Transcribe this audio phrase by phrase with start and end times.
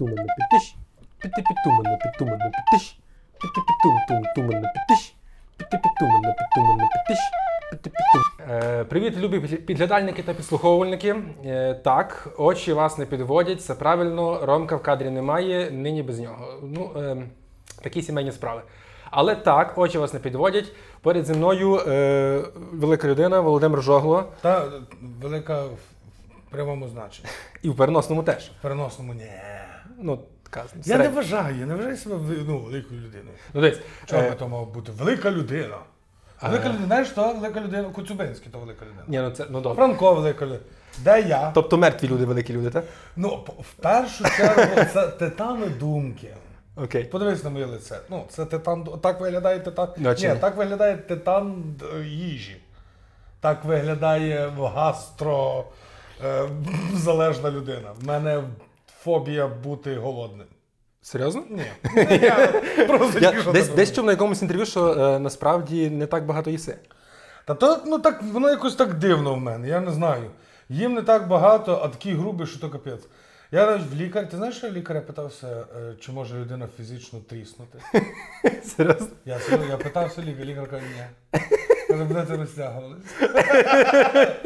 [0.00, 0.74] тумано підтиш,
[1.18, 2.98] піти підтумано, підтумано підтиш,
[3.40, 5.14] піти підтум, тум, тумано підтиш,
[5.56, 7.18] піти підтумано, підтумано підтиш,
[7.70, 8.50] піти підтум.
[8.50, 11.16] Е, Привіт, любі підгля- підглядальники та підслуховувальники.
[11.44, 14.46] Е, Так, очі вас не підводять, це правильно.
[14.46, 16.54] Ромка в кадрі немає, нині без нього.
[16.62, 17.16] Ну, е,
[17.82, 18.62] такі сімейні справи.
[19.10, 20.72] Але так, очі вас не підводять.
[21.00, 22.42] Поряд зі мною е,
[22.72, 24.24] велика людина Володимир Жогло.
[24.40, 24.64] Та
[25.20, 25.78] велика в
[26.50, 27.28] прямому значенні.
[27.62, 28.50] І в переносному теж.
[28.58, 29.30] В переносному ні.
[30.02, 32.16] Ну, така Я не вважаю, я не вважаю себе
[32.46, 33.36] ну, великою людиною.
[33.54, 34.92] Ну, дивись, Чого е, то мав бути?
[34.92, 35.76] Велика людина.
[36.42, 39.04] Велика людина, знаєш, то велика людина, Коцюбинський то велика людина.
[39.08, 39.76] ні, ну це ну добре.
[39.76, 40.60] Франко велика людина.
[40.98, 41.50] Де я?
[41.54, 42.84] Тобто мертві люди, великі люди, так?
[43.16, 46.34] Ну, в першу чергу, це титани думки.
[46.76, 47.04] Окей.
[47.04, 47.98] Подивись на моє лице.
[48.10, 48.84] Ну, це титан.
[49.02, 49.88] Так виглядає титан.
[49.96, 50.40] Наче Ні, ні.
[50.40, 51.64] так виглядає титан
[52.04, 52.56] їжі.
[53.40, 55.64] Так виглядає гастро
[56.24, 56.48] е,
[56.94, 57.88] залежна людина.
[58.00, 58.42] В мене
[59.04, 60.46] фобія бути голодним.
[61.02, 61.42] Серйозно?
[61.50, 61.64] Ні.
[62.22, 66.50] Я просто Я десь, десь чув на якомусь інтерв'ю, що е, насправді не так багато
[66.50, 66.78] їси.
[67.44, 70.30] Та то ну так воно якось так дивно в мене, я не знаю.
[70.68, 73.06] Їм не так багато, а такі грубі, що то капець.
[73.52, 77.78] Я навіть в лікар, ти знаєш, що лікаря питався, е, чи може людина фізично тріснути?
[78.64, 79.06] Серйозно?
[79.24, 79.38] Я,
[79.70, 81.40] я питався лікар, лікар каже, ні.
[81.88, 83.04] Каже, будете розтягувалися.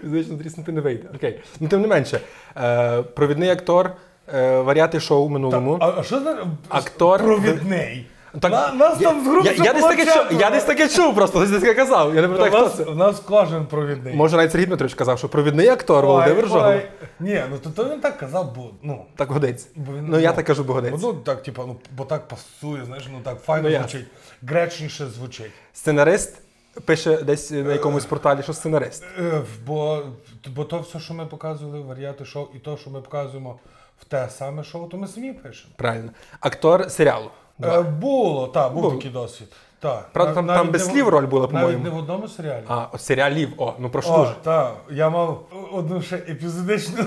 [0.00, 1.08] Фізично тріснути не вийде.
[1.14, 1.40] Окей.
[1.60, 2.20] Ну, тим не менше,
[2.56, 3.92] е, провідний актор,
[4.34, 5.78] е, варіати шоу в минулому.
[5.80, 8.06] А, а що за Актор- провідний?
[8.40, 10.88] Так, На- нас я, там в групі я, я, десь таке чув, я десь таке
[10.88, 12.14] чув, просто хтось десь таке казав.
[12.14, 12.90] Я не У пам'ятаю, нас, хто це.
[12.90, 14.14] у нас кожен провідний.
[14.14, 16.50] Може, навіть Сергій Дмитрович казав, що провідний актор Ой, Володимир ой.
[16.50, 16.74] Жогло.
[17.20, 19.04] Ні, ну то, то він так казав, бо ну.
[19.16, 19.66] Так годиться.
[19.76, 20.98] Бо він, Ну, я так кажу, бо годиться.
[21.02, 23.88] Ну так, типа, ну, бо так пасує, знаєш, ну так файно Ну, ясно.
[23.88, 24.08] звучить,
[24.42, 25.50] гречніше звучить.
[25.72, 26.34] Сценарист
[26.84, 29.04] пише десь на якомусь порталі, що сценарист.
[29.18, 30.02] Е, Бо,
[30.48, 33.58] бо то все, що ми показували в варіати шоу, і то, що ми показуємо
[34.00, 35.72] в те саме шоу, то ми самі пишемо.
[35.76, 36.10] Правильно.
[36.40, 37.30] Актор серіалу.
[37.64, 38.94] Е, було, так, був Був.
[38.96, 39.48] такий досвід.
[39.80, 40.08] Так.
[40.12, 41.84] Правда, там- там без слів роль була, по-моєму.
[41.84, 42.64] не в одному серіалі.
[42.68, 43.48] А, о, серіалів.
[43.56, 44.34] О, ну прошу О, дуже.
[44.42, 47.04] так, я мав одну ще епізодичну,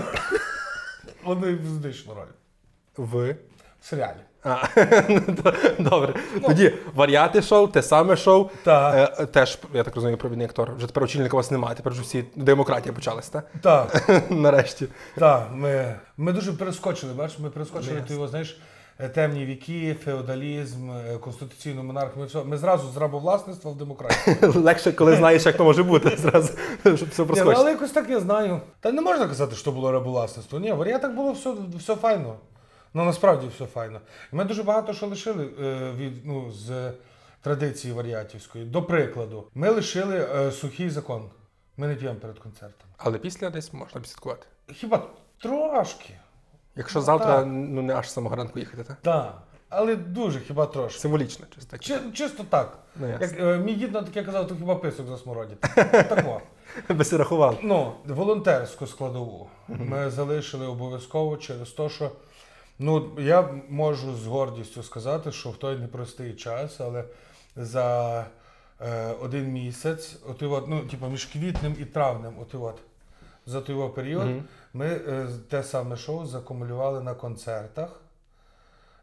[1.25, 2.25] одну епізодичну роль
[2.97, 3.31] В.
[3.81, 4.17] в серіалі.
[4.43, 4.57] А,
[5.09, 6.13] ну, то- добре.
[6.47, 8.49] Тоді варіати шоу, те саме шоу.
[8.63, 9.19] Так.
[9.19, 10.75] Е, теж, я так розумію, провідний актор.
[10.75, 13.45] Вже тепер очільника у вас немає, тепер вже всі демократія почалась, так?
[13.61, 14.87] Так, Нарешті.
[15.17, 18.59] так, ми, ми дуже перескочили, бачиш, ми перескочили, ти його, знаєш,
[19.09, 22.19] темні віки, феодалізм, е, конституційну монархію.
[22.19, 24.37] Ми, все, ми зразу з рабовласництва в демократію.
[24.55, 26.53] Легше, коли знаєш, як то може бути, зразу,
[26.83, 27.55] щоб все Ні, ну, проскочити.
[27.61, 28.61] але якось так я знаю.
[28.79, 30.59] Та не можна казати, що було рабовласництво.
[30.59, 32.35] Ні, в варіатах було все, все файно.
[32.93, 34.01] Ну насправді все файно.
[34.33, 36.91] І ми дуже багато що лишили е, від, ну, з
[37.41, 38.65] традиції варіатівської.
[38.65, 41.29] До прикладу, ми лишили е, сухий закон.
[41.77, 42.87] Ми не п'ємо перед концертом.
[42.97, 44.47] Але після десь можна підслідкувати.
[44.73, 45.07] Хіба
[45.41, 46.13] трошки.
[46.75, 47.45] Якщо Ну, завтра так.
[47.47, 48.97] ну не аж з самого ранку їхати, так?
[49.01, 49.41] Так.
[49.69, 50.99] Але дуже хіба трошки.
[50.99, 51.81] Символічно, чисто так.
[51.83, 52.79] Чи, чисто так.
[52.95, 53.09] Ну.
[53.09, 55.67] Як е, мій дід на таке казав, то хіба писок засмородити.
[56.09, 56.41] Тако.
[56.89, 57.59] Би си рахував.
[57.61, 62.11] Ну, волонтерську складову ми залишили обов'язково через те, що
[62.79, 67.03] ну, я можу з гордістю сказати, що в той непростий час, але
[67.55, 68.25] за
[68.81, 72.75] е, один місяць, от, от, ну, типу, між квітнем і травнем, от, от,
[73.45, 74.27] за той період.
[74.73, 78.01] Ми е, те саме шоу закумулювали на концертах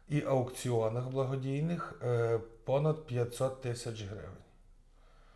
[0.09, 4.39] і аукціонах благодійних е, понад 500 тисяч гривень.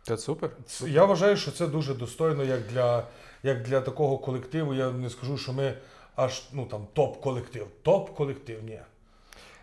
[0.02, 0.50] Це супер.
[0.86, 3.04] Я вважаю, що це дуже достойно, як для,
[3.42, 4.74] як для такого колективу.
[4.74, 5.74] Я не скажу, що ми
[6.16, 7.66] аж ну там топ-колектив.
[7.82, 8.80] Топ-колектив, ні.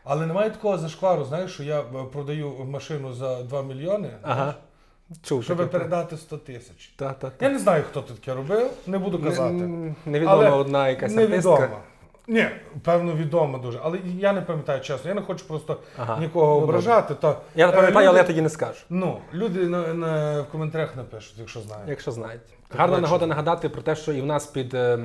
[0.03, 4.55] Але немає такого зашквару, знаєш, що я е, продаю машину за 2 мільйони, Ага.
[5.23, 5.43] Чув.
[5.43, 5.69] щоб таке.
[5.69, 6.87] передати 100 тисяч.
[6.95, 7.45] Та, та, та.
[7.45, 9.53] Я не знаю, хто це таке робив, не буду казати.
[9.55, 11.55] Н- Невідома Але одна якась Невідомо.
[11.55, 11.77] артистка.
[12.27, 12.45] Ні,
[12.83, 13.79] певно, відомо дуже.
[13.83, 15.09] Але я не пам'ятаю чесно.
[15.09, 16.17] Я не хочу просто Ага.
[16.19, 17.15] нікого Ну, ображати.
[17.15, 18.79] То, Я не е, пам'ятаю, але люди- я тоді не скажу.
[18.89, 21.89] Ну, люди на, на, в коментарях напишуть, якщо знають.
[21.89, 22.45] Якщо знаєте.
[22.77, 23.01] Гарна бачу.
[23.01, 24.99] нагода нагадати про те, що і в нас під е,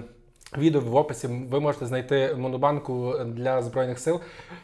[0.59, 4.21] відео в описі ви можете знайти монобанку для Збройних сил.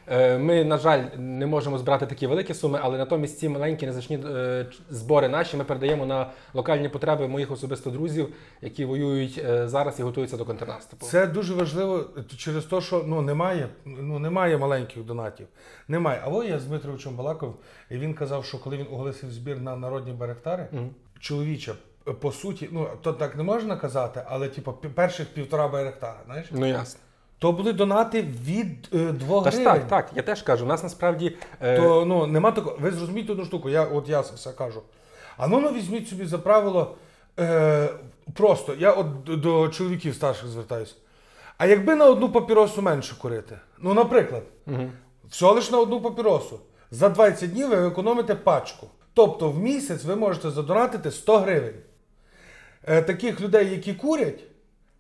[0.09, 4.19] Е, Ми, на жаль, не можемо збирати такі великі суми, але натомість ці маленькі незначні
[4.27, 10.01] е, збори наші ми передаємо на локальні потреби моїх особисто друзів, які воюють е, зараз
[10.01, 11.07] і готуються до контрнаступу.
[11.07, 12.05] Це дуже важливо
[12.37, 15.47] через те, що ну немає, ну немає маленьких донатів.
[15.89, 16.21] Немає.
[16.25, 17.55] А во я з Дмитровичем балакав,
[17.91, 20.91] і він казав, що коли він оголосив збір на народні баректари, Мгм.
[21.21, 21.75] чоловіче,
[22.21, 26.67] по суті, ну то так не можна казати, але типу перших півтора баректара, знаєш, Ну
[26.67, 27.01] ясно.
[27.39, 29.81] то були донати від е, 2 Та ж гривень.
[29.81, 31.37] так, так, я теж кажу, у нас насправді.
[31.61, 32.77] е, То ну нема такого.
[32.81, 34.83] Ви зрозумієте одну штуку, я от я все кажу.
[35.37, 36.95] А ну ну візьміть собі за правило.
[37.41, 37.89] Е,
[38.35, 40.95] просто я от до- до чоловіків старших звертаюся.
[41.59, 43.59] А якби на одну папіросу менше курити?
[43.79, 44.43] Ну, наприклад,
[45.29, 46.61] всього лиш на одну папіросу.
[46.91, 48.87] За 20 днів ви економите пачку.
[49.15, 51.75] Тобто в місяць ви можете задонатити 100 гривень.
[52.87, 54.41] Е, таких людей, які курять,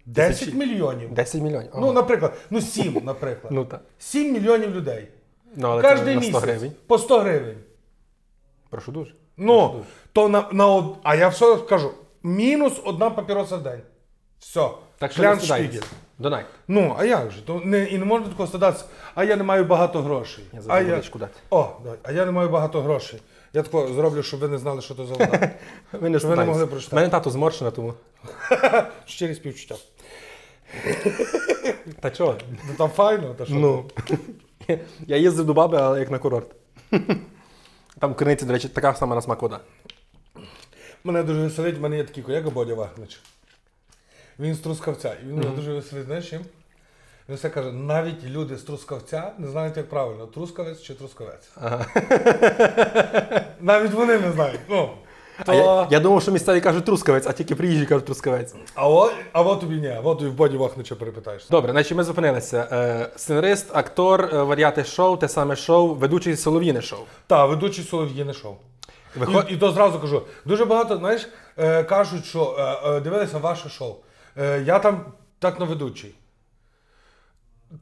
[0.06, 0.58] 10 Тисячі.
[0.58, 1.14] мільйонів.
[1.14, 1.70] 10 мільйонів.
[1.78, 3.52] Ну, наприклад, ну 7, наприклад.
[3.52, 3.80] Ну так.
[3.98, 5.08] 7 мільйонів людей.
[5.56, 6.72] Ну, але це Кожен на 100 місяць гривень.
[6.86, 7.56] по 100 гривень.
[8.70, 9.14] Прошу дуже.
[9.36, 10.96] Ну, то на, на од...
[11.02, 11.90] А я все кажу,
[12.22, 13.80] мінус одна папіроса в день.
[14.38, 14.68] Все.
[14.98, 15.82] Так що не стидайтесь.
[16.18, 16.48] Донайте.
[16.68, 17.42] Ну, а як же?
[17.42, 18.84] То не, і не можна такого стидатися,
[19.14, 20.44] а я не маю багато грошей.
[20.52, 21.32] Я а водичку дати.
[21.50, 21.98] О, давай.
[22.02, 23.20] а я не маю багато грошей.
[23.52, 25.50] Я тако зроблю, щоб ви не знали, що то за вода.
[25.92, 26.96] Ви не Щоб ви не могли прочитати.
[26.96, 27.94] У мене тато зморщена, тому.
[29.06, 29.74] Щирі співчуття.
[32.00, 32.36] Та чого?
[32.68, 33.54] Ну там файно, та що?
[33.54, 33.90] Ну.
[35.06, 36.54] Я їздив до баби, але як на курорт.
[37.98, 39.60] Там в криниці, до речі, така сама на смак вода.
[41.04, 43.20] Мене дуже веселить, в мене є такий колега Бодя Вахнич.
[44.38, 45.16] Він з Трускавця.
[45.22, 46.44] І він мене дуже веселить, знаєш чим?
[47.28, 51.50] Він все каже, навіть люди з Трускавця не знають, як правильно, трускавець чи трускавець.
[53.60, 54.60] Навіть вони не знають.
[54.68, 54.90] Ну,
[55.46, 55.52] то...
[55.52, 58.54] А я, я думав, що місцеві кажуть трускавець, а тільки приїжджі кажуть трускавець.
[58.74, 61.48] А от, а от тобі ні, от тобі в Боді Вахнича перепитаєш.
[61.48, 62.68] Добре, значить ми зупинилися.
[62.72, 67.00] Е, сценарист, актор, е, варіати шоу, те саме шоу, ведучий солов'їне шоу.
[67.26, 68.54] Так, ведучий Солов'їне шоу.
[69.16, 69.46] Виход...
[69.50, 71.28] І, і то зразу кажу, дуже багато, знаєш,
[71.58, 73.94] е, кажуть, що е, е, дивилися ваше шоу.
[74.38, 75.04] Е, я там
[75.38, 76.14] так на ведучий.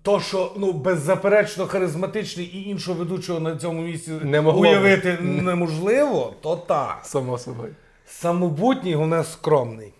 [0.02, 6.34] То, що ну, беззаперечно харизматичний і іншого ведучого на цьому місці Не могло уявити неможливо,
[6.40, 6.98] то так.
[7.02, 7.74] Само собою.
[8.06, 9.92] Самобутній, головне скромний.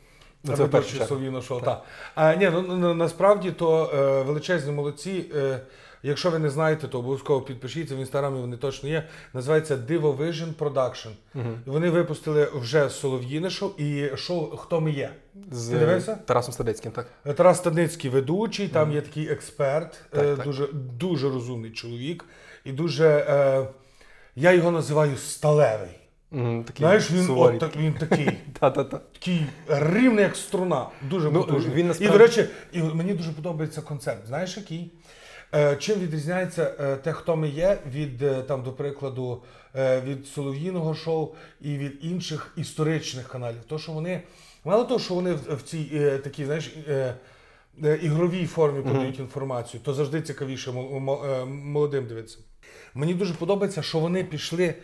[0.45, 1.65] Ну, це перший першу Ведучий так.
[1.65, 1.85] Так.
[2.15, 5.25] А, ні, ну, ну, насправді то е, величезні молодці.
[5.37, 5.61] Е,
[6.03, 9.09] якщо ви не знаєте, то обов'язково підпишіться в інстаграмі, вони точно є.
[9.35, 11.11] Називається Divovision Production.
[11.35, 15.11] І Вони випустили вже Солов'їне шоу і шоу Хто ми є.
[15.51, 16.15] З Ти дивився?
[16.15, 17.07] Тарасом Стадецьким, так.
[17.37, 20.45] Тарас Стадницький ведучий, там є такий експерт, Так, е, так.
[20.47, 22.25] Дуже, дуже розумний чоловік.
[22.65, 23.07] І дуже.
[23.09, 23.67] Е,
[24.37, 26.01] я його називаю сталевий.
[26.31, 28.31] Мгм, такий Знаєш, він, от, так, він такий.
[29.13, 30.87] Такий рівний, як струна.
[31.11, 31.75] Дуже Ну, потужний.
[31.75, 34.27] він І, до речі, і мені дуже подобається концепт.
[34.27, 34.93] Знаєш, який?
[35.55, 39.43] Е, чим відрізняється е, те, хто ми є, від, е, там, до прикладу,
[40.05, 41.29] від Солов'їного шоу
[41.61, 43.61] і від інших історичних каналів.
[43.69, 44.23] То, що вони,
[44.65, 46.75] мало того, що вони в, цій такій, знаєш,
[48.03, 52.39] ігровій формі подають інформацію, то завжди цікавіше мо- мо- молодим дивитися.
[52.95, 54.75] Мені дуже подобається, що вони пішли,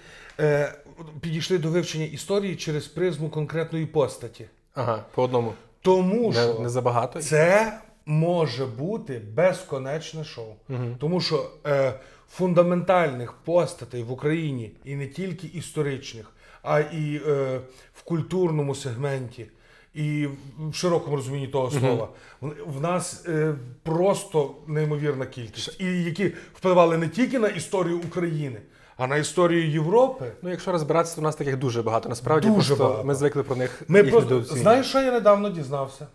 [1.21, 4.45] підійшли до вивчення історії через призму конкретної постаті.
[4.75, 5.53] Ага, по одному.
[5.83, 7.21] Тому Не, що не забагато.
[7.21, 7.73] це
[8.07, 10.55] може бути безконечне шоу.
[10.99, 11.95] Тому що е,
[12.31, 16.33] фундаментальних постатей в Україні і не тільки історичних,
[16.63, 17.61] а і е,
[17.95, 19.47] в культурному сегменті,
[19.95, 22.09] і в широкому розумінні того слова,
[22.41, 25.81] в, в нас е, просто неймовірна кількість.
[25.81, 28.61] І які впливали не тільки на історію України,
[28.97, 30.33] а на історію Європи.
[30.43, 32.09] Ну, якщо розбиратися, то у нас таких дуже багато.
[32.09, 33.05] Насправді, Дуже просто багато.
[33.05, 33.83] ми звикли про них.
[33.89, 36.07] Ми їх просто, знаєш, що я недавно дізнався?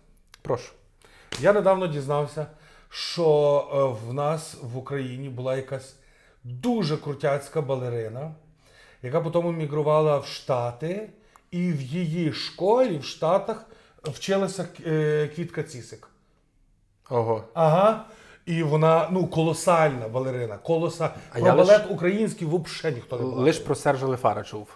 [0.41, 0.71] Прошу.
[1.39, 2.45] Я недавно дізнався,
[2.89, 3.25] що
[3.73, 5.95] е, в нас в Україні була якась
[6.43, 8.31] дуже крутяцька балерина,
[9.01, 11.09] яка потім мігрувала в Штати,
[11.51, 13.65] і в її школі в Штатах
[14.03, 16.07] вчилася е, Квітка Цісик.
[17.09, 17.43] Ого.
[17.53, 18.05] Ага.
[18.45, 20.57] І вона ну колосальна балерина.
[20.57, 21.09] Колоса...
[21.31, 23.39] А Про я лиш- балет український взагалі ніхто не бачив.
[23.39, 24.67] Лиш про Сержа Лефара чув.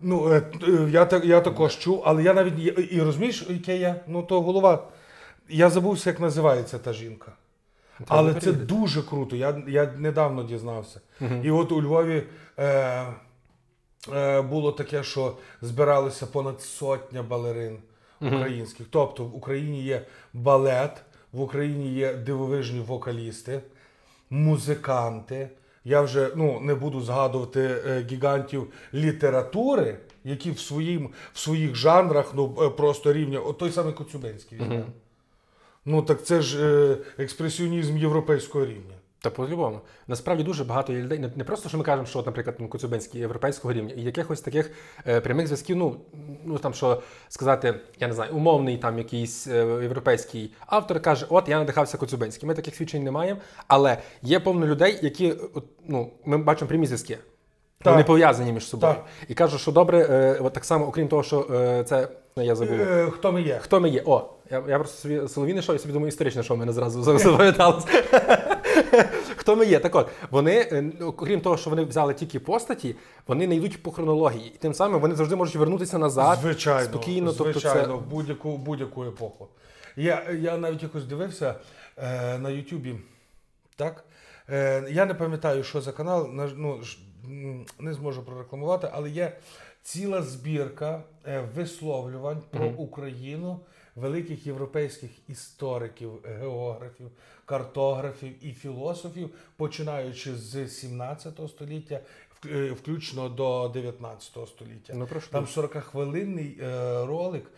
[0.00, 0.42] Ну, е,
[0.90, 2.58] я, так- я також чув, але я навіть
[2.92, 3.96] і розумієш, яке я?
[4.06, 4.88] Ну, то голова.
[5.48, 7.32] Я забувся, як називається та жінка.
[8.06, 9.36] Але це дуже круто.
[9.36, 11.00] Я, я недавно дізнався.
[11.42, 12.22] І от у Львові
[12.58, 13.06] е,
[14.12, 17.78] е, було таке, що збиралися понад сотня балерин
[18.20, 18.86] українських.
[18.90, 20.02] Тобто в Україні є
[20.32, 21.02] балет,
[21.32, 23.60] в Україні є дивовижні вокалісти,
[24.30, 25.48] музиканти.
[25.84, 32.32] Я вже ну, не буду згадувати е, гігантів літератури, які в, своїм, в своїх жанрах
[32.34, 33.40] ну, е, просто рівня.
[33.40, 34.58] От той самий Коцюбинський.
[34.58, 34.84] візьмемо.
[35.84, 38.94] Ну так це ж е, експресіонізм європейського рівня.
[39.20, 39.80] Та по-любому.
[40.08, 41.18] Насправді дуже багато є людей.
[41.36, 44.70] Не, просто, що ми кажемо, що, от, наприклад, ну, Коцюбинський європейського рівня, і якихось таких
[45.06, 45.96] е, прямих зв'язків, ну,
[46.44, 51.48] ну там що сказати, я не знаю, умовний там якийсь е, європейський автор каже, от
[51.48, 52.48] я надихався Коцюбинським.
[52.48, 56.86] Ми таких свідчень не маємо, але є повно людей, які от, ну, ми бачимо прямі
[56.86, 57.18] зв'язки.
[57.82, 57.92] Так.
[57.92, 58.94] Вони пов'язані між собою.
[58.94, 59.04] Так.
[59.28, 62.08] І кажуть, що добре, е, от так само, окрім того, що е, це
[62.44, 62.80] я забув.
[62.80, 63.58] Е, хто ми є?
[63.62, 64.02] Хто ми є?
[64.06, 67.18] О, я, я просто собі соловіне шоу, і собі думаю, історичне шоу в мене зразу
[67.18, 67.84] запам'яталось.
[69.36, 69.78] Хто ми є?
[69.78, 73.90] Так от, вони, е, окрім того, що вони взяли тільки постаті, вони не йдуть по
[73.90, 74.52] хронології.
[74.54, 77.30] І тим самим вони завжди можуть вернутися назад Звичайно, спокійно.
[77.32, 79.48] звичайно, Тобто це в будь-яку, будь-яку епоху.
[79.96, 81.54] Я, я навіть якось дивився,
[81.96, 82.94] е, на Ютубі.
[83.76, 84.04] Так?
[84.50, 86.80] Е, я не пам'ятаю, що за канал, ну,
[87.78, 89.32] не зможу прорекламувати, але є
[89.88, 93.60] ціла збірка е, висловлювань про Україну
[93.96, 97.10] великих європейських істориків, географів,
[97.44, 102.00] картографів і філософів, починаючи з 17 століття,
[102.46, 104.92] е, включно до 19 століття.
[104.96, 105.30] Ну, прошу.
[105.30, 107.50] Там 40-хвилинний е, ролик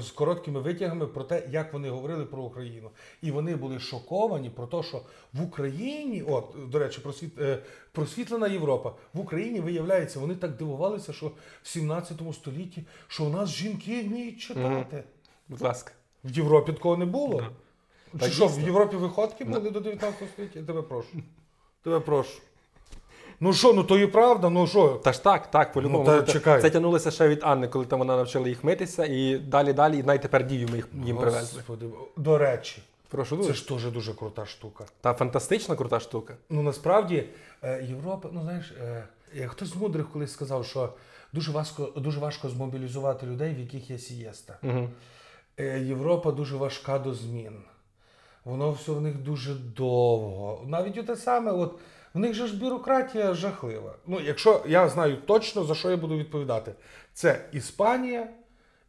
[0.00, 2.90] з короткими витягами про те, як вони говорили про Україну.
[3.22, 7.58] І вони були шоковані про те, що в Україні, от, до речі, просвіт, е,
[7.92, 13.48] просвітлена Європа, в Україні виявляється, вони так дивувалися, що в 17 столітті, що у нас
[13.48, 15.04] жінки вміють читати.
[15.48, 15.92] Будь ласка.
[16.24, 17.40] В Європі такого не було.
[17.40, 17.50] Да.
[18.12, 18.60] Чи Так що, в.
[18.60, 20.58] Європі виходки були до 19 століття?
[20.58, 21.08] Я тебе прошу.
[21.82, 22.40] Тебе прошу.
[23.42, 24.88] Ну що, ну то і правда, ну що?
[24.88, 25.98] Та ж так, так, по-любому.
[25.98, 26.62] Ну, та Ну, це, чекай.
[26.62, 30.02] це тягнулося ще від Анни, коли там вона навчила їх митися, і далі, далі, і
[30.02, 31.58] навіть тепер дію ми їх їм привезли.
[31.58, 34.84] Господи, до речі, Прошу це ж теж дуже крута штука.
[35.00, 36.34] Та фантастична крута штука.
[36.50, 37.24] Ну насправді
[37.62, 40.92] е, Європа, ну знаєш, е, хтось з мудрих колись сказав, що
[41.32, 44.58] дуже важко, дуже важко змобілізувати людей, в яких є сієста.
[44.62, 44.88] Угу.
[45.78, 47.62] Європа дуже важка до змін.
[48.44, 50.64] Воно все в них дуже довго.
[50.66, 51.74] Навіть те саме, от
[52.14, 53.94] в них же ж бюрократія жахлива.
[54.06, 56.72] Ну, якщо я знаю точно, за що я буду відповідати,
[57.12, 58.28] це Іспанія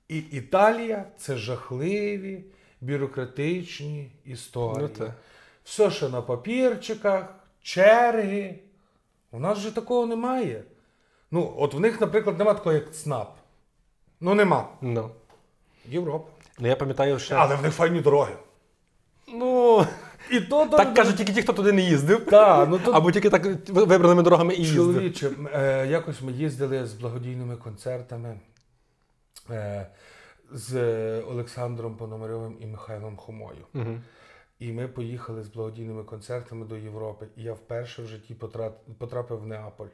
[0.08, 2.44] і Італія це жахливі
[2.82, 4.90] бюрократичні історії.
[5.00, 5.14] Ну.
[5.64, 7.26] Все ще на папірчиках,
[7.62, 8.60] черги.
[9.32, 10.64] У нас же такого немає.
[11.32, 13.38] Ну, от в них, наприклад, немає такого, як ЦНАП.
[14.20, 14.68] Ну, нема.
[14.82, 15.10] Ну.
[15.86, 16.32] Європа.
[16.60, 17.36] ну я пам'ятаю ще.
[17.36, 18.34] Але в них файні дороги.
[19.28, 19.86] Ну,
[20.32, 22.26] І то так кажуть тільки ті, хто туди не їздив.
[22.26, 24.76] Та, ну то Або тільки так вибраними дорогами і їздив.
[24.86, 28.40] чоловіче, е, якось ми їздили з благодійними концертами
[29.50, 29.88] е,
[30.52, 30.76] з
[31.22, 33.66] Олександром Пономарьовим і Михайлом Хомою.
[33.74, 34.00] Угу.
[34.60, 37.28] І ми поїхали з благодійними концертами до Європи.
[37.38, 39.88] І я вперше в житті потра- потрапив в Неаполь.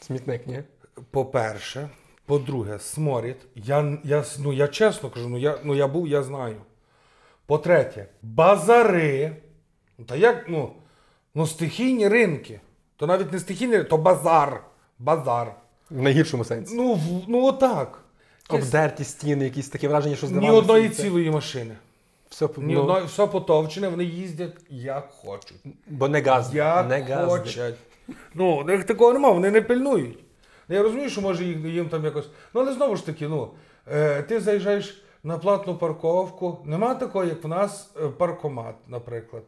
[0.00, 0.62] Смітник, ні?
[1.10, 1.88] По-перше,
[2.26, 3.36] по-друге, сморід.
[3.54, 6.56] Я, я, ну, я чесно кажу, ну я, ну, я був, я знаю.
[7.50, 9.36] По-третє, базари.
[9.98, 10.72] Ну, Та як, ну,
[11.34, 12.60] ну, стихійні ринки.
[12.96, 14.62] То навіть не стихійні, ринки, то базар.
[14.98, 15.54] Базар.
[15.90, 16.74] В найгіршому сенсі.
[16.76, 17.98] Ну, в- ну отак.
[18.48, 20.58] Обдерті стіни, якісь такі враження, що Ні здавалося.
[20.58, 21.74] одної це- цілої машини.
[22.28, 25.58] Все, Ні ну, одної, все потовчене, вони їздять як хочуть.
[25.86, 26.54] Бо не газ.
[26.54, 27.30] Як не газди.
[27.38, 27.74] хочуть.
[28.34, 30.18] Ну, у них такого немає, вони не пильнують.
[30.68, 32.28] Ну, Я розумію, що може їх- їм там якось.
[32.54, 33.50] Ну, але знову ж таки, ну,
[33.92, 36.58] е, ти заїжджаєш на платну парковку.
[36.64, 39.42] Нема такого, як в нас е, паркомат, наприклад.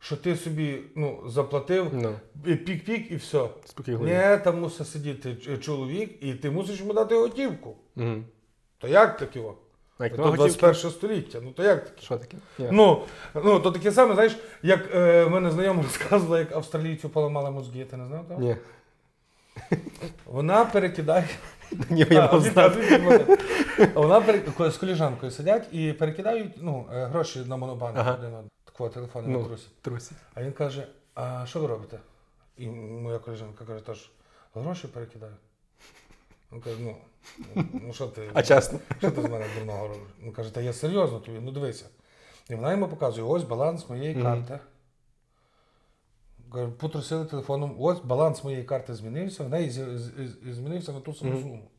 [0.00, 2.14] Що ти собі ну, заплатив Ну,
[2.46, 3.48] і пік-пік і все.
[3.64, 3.98] спокійно.
[3.98, 7.76] Ні, там мусить сидіти чоловік, і ти мусиш йому дати готівку.
[7.96, 8.14] Угу.
[8.78, 9.40] То як таке?
[10.00, 10.60] як То нема готівки?
[10.60, 11.38] 21 століття.
[11.42, 12.02] Ну то як таке?
[12.02, 12.36] Що таке?
[12.58, 12.68] Ні.
[12.72, 13.02] Ну,
[13.34, 17.96] ну, то таке саме, знаєш, як е, мене знайома розказувала, як австралійцю поламали мозги, ти
[17.96, 18.24] не знав?
[18.38, 18.56] Ні.
[20.26, 21.28] Вона перекидає.
[21.90, 22.80] Ні, я А, мав від- знати.
[22.80, 23.36] від мене.
[23.94, 28.14] Вона пере- з коліжанкою сидять і перекидають ну, е, гроші на монобанк Ага.
[28.20, 28.32] один.
[28.64, 29.38] Такого телефону Ну.
[29.38, 29.66] на трусі.
[29.82, 30.12] Трусі.
[30.34, 31.98] А він каже: А що ви робите?
[32.56, 34.10] І моя коліжанка каже, тож
[34.54, 35.32] гроші перекидаю.
[36.52, 36.96] Він каже, ну,
[37.86, 38.22] ну що ти?
[38.34, 38.78] А чесно.
[38.98, 40.02] Що ти з мене дурного робиш?
[40.22, 41.84] Він каже, та я серйозно тобі, ну дивися.
[42.50, 44.58] І вона йому показує, ось баланс моєї карти.
[46.78, 49.70] Потрусили телефоном, ось баланс моєї карти змінився, в неї
[50.52, 51.42] змінився на ту саму Мгм.
[51.42, 51.70] суму.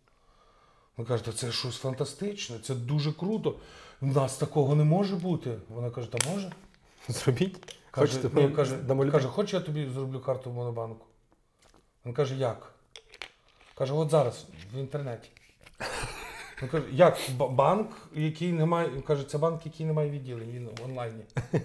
[0.97, 3.55] Він каже, та це щось фантастичне, це дуже круто.
[4.01, 5.57] У нас такого не може бути.
[5.69, 6.51] Вона каже, та може.
[7.07, 7.75] Зробіть.
[7.91, 8.77] Каже, Хочете, ні, каже,
[9.11, 11.05] каже, хоч я тобі зроблю карту в монобанку.
[12.05, 12.73] Він каже, як?
[13.75, 15.29] Каже, от зараз, в інтернеті.
[16.61, 18.89] Він каже, як банк, який не має.
[18.89, 21.23] Він каже, це банк, який не має відділень, він в онлайні.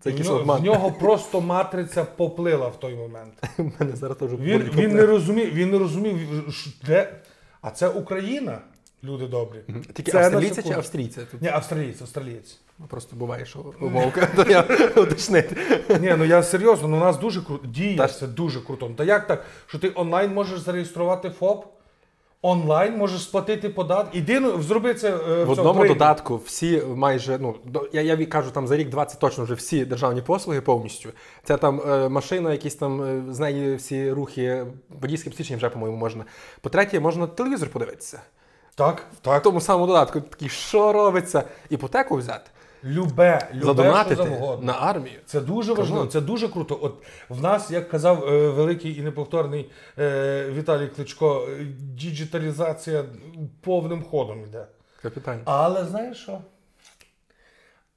[0.00, 0.60] Це якийсь нього, обман.
[0.60, 3.32] в нього просто матриця поплила в той момент.
[3.58, 6.18] У мене зараз теж Він, він, не розумів, він не розумів,
[6.86, 7.14] де.
[7.62, 8.58] А це Україна,
[9.04, 9.58] люди добрі.
[9.94, 10.78] Тільки Це на австралійці чи секунду.
[10.78, 11.20] австрійці?
[11.30, 12.58] Тут Ні, австралієць, австралієць.
[12.88, 14.60] просто буває, що умовка, то я
[14.96, 15.56] уточнити.
[16.00, 17.66] Ні, ну я серйозно, ну у нас дуже круто.
[17.66, 18.88] Дія це дуже круто.
[18.88, 21.64] Ну, Та як так, що ти онлайн можеш зареєструвати ФОП,
[22.46, 24.18] онлайн можеш сплатити податки.
[24.18, 25.94] Іди ну, зроби це е, В цьому одному приймі.
[25.94, 29.84] додатку всі майже, ну до- я, я кажу, там за рік 20 точно вже всі
[29.84, 31.08] державні послуги повністю.
[31.44, 34.64] Це там е, машина, якісь там е, з неї всі рухи,
[35.00, 36.24] водійським свідченням вже, по-моєму, можна.
[36.60, 38.20] По-третє, можна телевізор подивитися.
[38.74, 39.40] Так, так.
[39.40, 41.42] В тому самому додатку такий, що робиться?
[41.70, 42.50] Іпотеку взяти,
[42.84, 44.66] Любе, любе, що завгодно.
[44.66, 45.20] на армію.
[45.26, 46.12] Це дуже важливо, Кажу.
[46.12, 46.78] це дуже круто.
[46.82, 46.94] От
[47.28, 53.04] в нас, як казав е, великий і неповторний е, Віталій Кличко, е, діджиталізація
[53.60, 54.66] повним ходом йде.
[55.02, 55.42] Капітально.
[55.44, 56.40] Але знаєш що?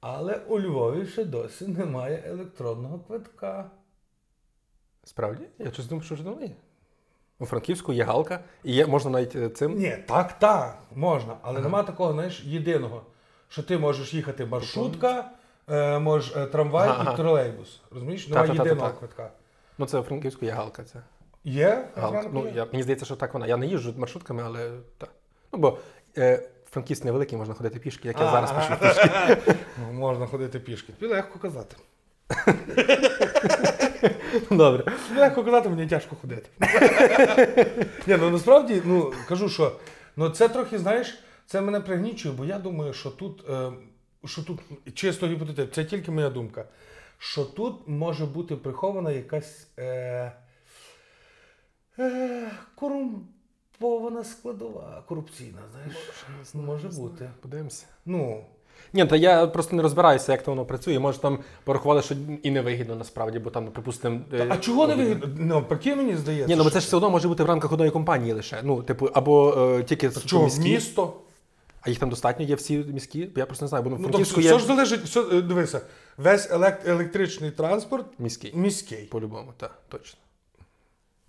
[0.00, 3.70] Але у Львові ще досі немає електронного квитка.
[5.04, 5.44] Справді?
[5.58, 6.50] Я щось думав, що вже давно є.
[7.38, 9.74] У Франківську є галка, і є, можна навіть е, цим.
[9.74, 11.36] Ні, так, так, можна.
[11.42, 13.02] Але нема такого, знаєш, єдиного.
[13.48, 15.30] Що ти можеш їхати маршрутка,
[15.70, 17.80] е, можеш е, трамвай Ага, і тролейбус.
[17.90, 18.28] Розумієш?
[18.28, 18.74] Немає Та-та-та-та-та.
[18.74, 19.30] єдиного квитка.
[19.78, 20.84] Ну, це у Франківську є галка.
[20.84, 20.98] Це.
[21.44, 21.88] Є?
[21.96, 22.16] галка.
[22.16, 23.46] Галка Ну, я, мені здається, що так вона.
[23.46, 25.08] Я не їжджу маршрутками, але так.
[25.52, 25.78] Ну, бо
[26.18, 28.76] е, Франківськ невеликий, можна ходити пішки, як я А, зараз ага.
[28.76, 29.36] пишу пішки.
[29.78, 30.92] Ну, можна ходити пішки.
[30.92, 31.76] Тобі легко казати.
[34.50, 34.92] Добре.
[35.16, 36.48] Легко казати, мені тяжко ходити.
[38.06, 39.72] Ні, ну насправді, ну кажу, що
[40.16, 43.72] ну це трохи, знаєш, це мене пригнічує, бо я думаю, що тут, е,
[44.24, 44.60] що тут
[44.94, 46.64] чисто гіпотетично, це тільки моя думка,
[47.18, 50.32] що тут може бути прихована якась е,
[51.98, 55.96] е, корумпована складова, корупційна, знаєш.
[56.54, 57.30] Може бути.
[57.40, 57.86] Подивимося.
[58.06, 58.44] Ну,
[58.92, 60.98] Ні, та я просто не розбираюся, як то воно працює.
[60.98, 64.20] Може там порахували, що і не вигідно насправді, бо там, припустимо.
[64.32, 65.28] е, а чого не вигідно?
[65.38, 66.48] Ну, прикинь, мені здається.
[66.48, 68.60] Ні, ну бо це ж все одно може бути в рамках одної компанії лише.
[68.62, 70.70] Ну, типу, або е, тільки Чого, міські.
[70.70, 71.12] місто?
[71.80, 73.30] А їх там достатньо є всі міські?
[73.36, 75.80] Я просто не знаю, бо ну, Ну, тобто, Франківську все ж залежить, все, е, дивися,
[76.16, 78.52] весь елект- електричний транспорт міський.
[78.54, 79.04] міський.
[79.04, 80.20] По-любому, так, точно.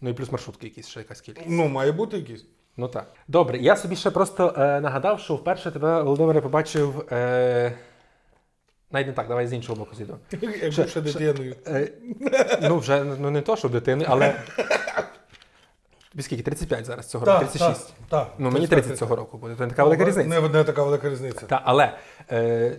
[0.02, 1.46] Ну і плюс маршрутки якісь ще якась кількість.
[1.50, 2.46] Ну, має бути якийсь.
[2.78, 3.14] Ну так.
[3.28, 7.06] Добре, я собі ще просто е, нагадав, що вперше тебе, Володимире, побачив.
[7.12, 7.74] Е,
[8.92, 10.18] навіть не так, давай з іншого боку зійду.
[10.62, 11.56] Як Ще- дитиною.
[11.68, 11.92] Е,
[12.62, 14.36] ну, вже ну, не то, що дитини, але.
[16.12, 16.44] Тобі скільки?
[16.44, 17.88] 35 зараз цього року, 36.
[17.88, 18.34] Так, так.
[18.38, 19.56] Ну, мені 30 цього року буде.
[19.58, 20.30] Це не така велика різниця.
[20.42, 21.46] Не, не така велика різниця.
[21.46, 21.94] Та, але
[22.32, 22.76] е,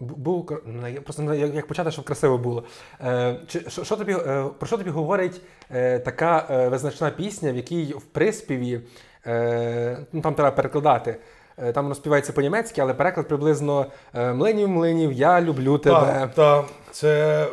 [0.00, 2.64] був кр- ну, просто як, як почати, щоб красиво було.
[3.00, 5.40] Е, чи, що, що тобі, е, про що тобі говорить
[5.70, 8.80] е, така е, визначна пісня, в якій в приспіві
[9.26, 11.16] е, ну, там треба перекладати.
[11.58, 16.00] Е, Там воно співається по-німецьки, але переклад приблизно е, млинів, млинів, я люблю тебе.
[16.00, 16.64] Так, так.
[16.90, 17.46] Це.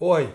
[0.00, 0.28] Ой.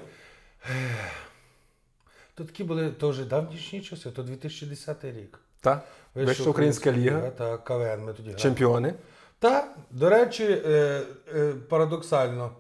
[2.36, 5.40] То такі були теж давнішні часи, то 2010 рік.
[5.62, 5.82] Та?
[6.16, 8.42] Вища українська ліга, Та КВН ми тоді грали.
[8.42, 8.94] чемпіони.
[9.40, 11.02] Та, до речі, е,
[11.36, 12.52] е, парадоксально,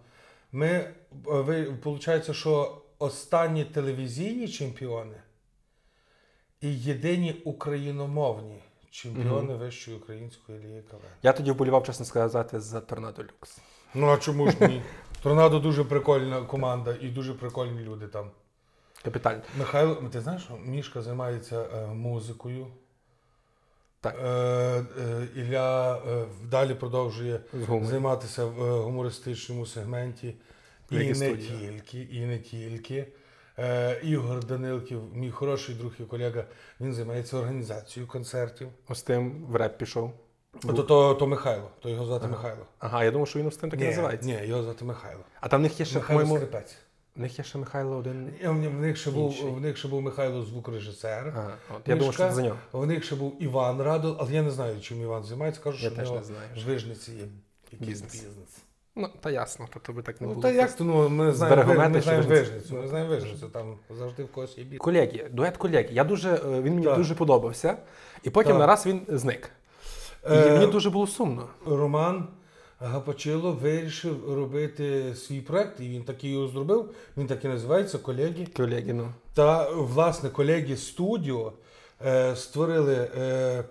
[0.51, 0.93] ми, е,
[1.25, 5.15] ви, виходить, що останні телевізійні чемпіони
[6.61, 11.01] і єдині україномовні чемпіони Вищої української ліги КВН.
[11.23, 13.59] Я тоді вболівав, чесно сказати, за Торнадо Люкс.
[13.93, 14.81] Ну а чому ж ні?
[15.23, 18.31] Торнадо дуже прикольна команда і дуже прикольні люди там.
[19.03, 19.41] Капітально.
[19.57, 22.67] Михайло, ти знаєш, Мішка займається е, музикою.
[24.01, 24.15] Так.
[24.23, 27.39] Е, е, Ілля е, далі продовжує
[27.83, 30.35] займатися в е, гумористичному сегменті.
[30.91, 33.07] І не тільки, і не тільки.
[33.59, 36.43] Е, Ігор Данилків, мій хороший друг і колега,
[36.81, 38.67] він займається організацією концертів.
[38.87, 40.13] Ось тим в реп пішов.
[40.61, 42.65] То, то, то Михайло, то його звати Михайло.
[42.79, 44.27] Ага, я думав, що він з тим так і називається.
[44.27, 45.21] ні, його звати Михайло.
[45.39, 46.77] А там в них є ще, Михайло по-моєму, Скрипець.
[47.15, 48.29] В них є ще Михайло один.
[48.43, 49.49] В в них ще був Інший.
[49.51, 51.33] в них ще був Михайло звукорежисер.
[51.37, 52.57] Ага, от, я думав, що це за нього.
[52.71, 55.61] В них ще був Іван Радо, але я не знаю, чим Іван займається.
[55.61, 56.47] Кажу, Я що в нього не знаю.
[56.63, 57.23] в Вижниці є
[57.71, 58.11] якийсь Бізнес.
[58.13, 58.57] бізнес.
[58.95, 60.41] Ну, та ясно, то тобі так не Ну було.
[60.43, 62.75] та як то ну ми знаємо, Берегомети ми знаємо Вижницю?
[62.75, 64.79] Ми знаємо Вижницю, там завжди в когось є бізнес.
[64.79, 65.89] Колеги, дует колеги.
[65.91, 66.97] Я дуже, е, він мені Так.
[66.97, 67.77] дуже подобався.
[68.23, 68.59] І потім Так.
[68.59, 69.49] нараз він зник.
[70.25, 71.47] І Е, мені дуже було сумно.
[71.65, 72.27] Роман
[72.85, 76.89] Гапачило вирішив робити свій проект, і він так його зробив.
[77.17, 78.47] Він так і називається Колеги.
[78.55, 79.13] Колеги, ну.
[79.33, 81.53] Та власне колеги студіо
[82.05, 83.63] е, створили е, е,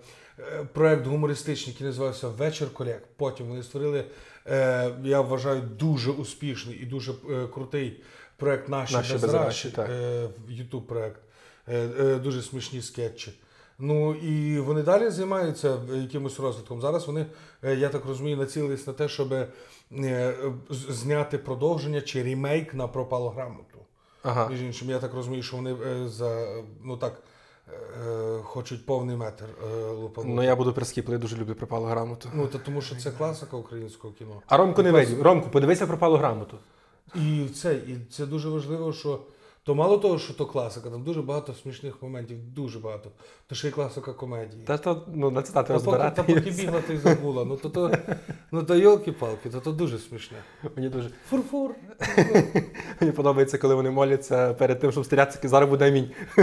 [0.72, 3.00] проект гумористичний, який називався Вечір колег.
[3.16, 4.04] Потім вони створили,
[4.46, 8.00] е, я вважаю, дуже успішний і дуже е, крутий
[8.36, 9.90] проект Наші, «Наші без безращі», раші», так.
[9.90, 11.20] е, YouTube проект.
[11.68, 13.32] Е, е, дуже смішні скетчі.
[13.78, 16.80] Ну і вони далі займаються якимось розвитком.
[16.80, 17.26] Зараз вони,
[17.62, 20.34] е, я так розумію, націлились на те, щоб е,
[20.70, 23.78] зняти продовження чи ремейк на пропалу грамоту.
[24.22, 24.48] Ага.
[24.48, 26.46] Між іншим, я так розумію, що вони е, за
[26.84, 27.22] ну так
[28.42, 29.44] хочуть повний метр
[30.00, 30.34] лупанути.
[30.34, 32.28] Ну я буду прискіпливий, дуже люблю пропалу грамоту.
[32.34, 34.42] Ну та тому, що це класика українського кіно.
[34.46, 35.22] А Ромку не Клас- видів.
[35.22, 36.58] Ромку, подивися пропалу грамоту.
[37.14, 39.20] І це, і це дуже важливо, що
[39.64, 43.10] то мало того, що то класика, там дуже багато смішних моментів, дуже багато.
[43.46, 44.64] То ще й класика комедії.
[44.64, 46.16] Та то ну, на цитати Та поки, розбирати.
[46.16, 47.44] та поки бігла, ти забула.
[47.44, 47.90] Ну то то,
[48.52, 50.36] ну то йолки-палки, то то дуже смішне.
[50.76, 51.70] Мені дуже Фур-фур.
[53.00, 56.10] мені подобається, коли вони моляться перед тим, щоб стріляти, зараз буде амінь.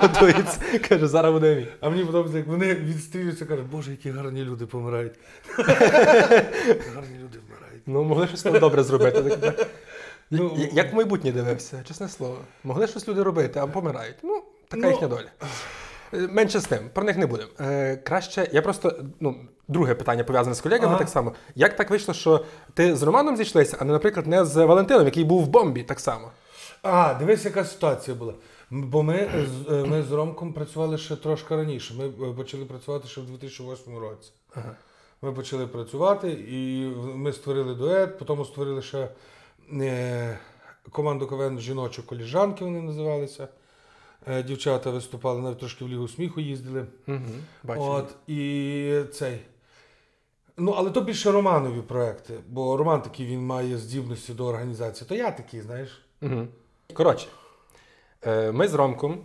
[0.00, 0.60] Готується.
[0.88, 1.68] Каже, зараз буде амінь.
[1.80, 5.12] А мені подобається, як вони відстрілюються, кажуть, боже, які гарні люди помирають.
[6.94, 7.82] гарні люди вмирають.
[7.86, 9.52] Ну, могли щось добре зробити.
[10.30, 12.36] Ну, Як в майбутнє дивився, чесне слово.
[12.64, 14.16] Могли щось люди робити, а помирають.
[14.22, 15.30] Ну, така Ну, їхня доля.
[16.14, 17.50] Е, Менше з тим, про них не будемо.
[17.60, 19.36] Е, краще, я просто, ну,
[19.68, 20.98] друге питання пов'язане з колегами Ага.
[20.98, 21.32] так само.
[21.54, 25.24] Як так вийшло, що ти з Романом зійшлися, а не, наприклад, не з Валентином, який
[25.24, 26.30] був в бомбі так само?
[26.82, 28.34] А, дивись, яка ситуація була.
[28.70, 29.14] Бо ми,
[29.70, 31.94] е, ми з Ромком працювали ще трошки раніше.
[31.94, 34.30] Ми е, почали працювати ще в 2008 році.
[34.54, 34.76] Ага.
[35.22, 39.08] Ми почали працювати, і ми створили дует, потім створили ще
[40.90, 43.48] команду КВН жіночі коліжанки, вони називалися.
[44.26, 46.86] Е, Дівчата виступали, навіть трошки в Лігу сміху їздили.
[47.08, 47.20] Угу.
[47.76, 49.38] От, і цей.
[50.56, 55.08] Ну, але то більше Романові проекти, бо Роман такий він має здібності до організації.
[55.08, 56.04] То я такий, знаєш.
[56.22, 56.46] Угу.
[56.92, 57.26] Коротше,
[58.26, 59.18] е, ми з Ромком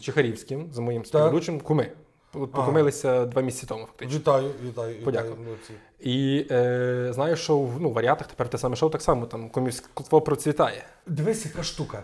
[0.00, 1.92] Чехарівським, з моїм співведучим, куми.
[2.40, 4.18] По- Покумилися два місяці тому, фактично.
[4.18, 5.32] Вітаю, вітаю, Подякую.
[5.32, 5.46] вітаю.
[5.46, 5.72] молодці.
[6.00, 10.20] І е, знаю, що в ну, варіатах тепер те саме шоу так само, там комівство
[10.20, 10.84] процвітає.
[11.06, 12.02] Дивись, яка штука.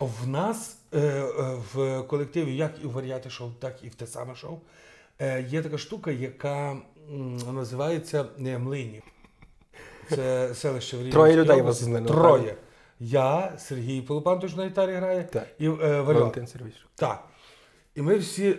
[0.00, 1.22] В нас е, е,
[1.74, 4.58] в колективі, як і в варіаті шоу, так і в те саме шоу,
[5.18, 6.70] е, є така штука, яка
[7.12, 9.02] м, називається е, Млинів.
[10.08, 12.54] Це селище в Рівненській Троє людей вас Млинова, Троє.
[13.00, 15.46] Я, Сергій Полупантович на гітарі грає, Так.
[15.58, 16.04] і е, Вальон.
[16.04, 16.86] Валентин Сергійович.
[16.94, 17.24] Так.
[17.98, 18.56] І ми всі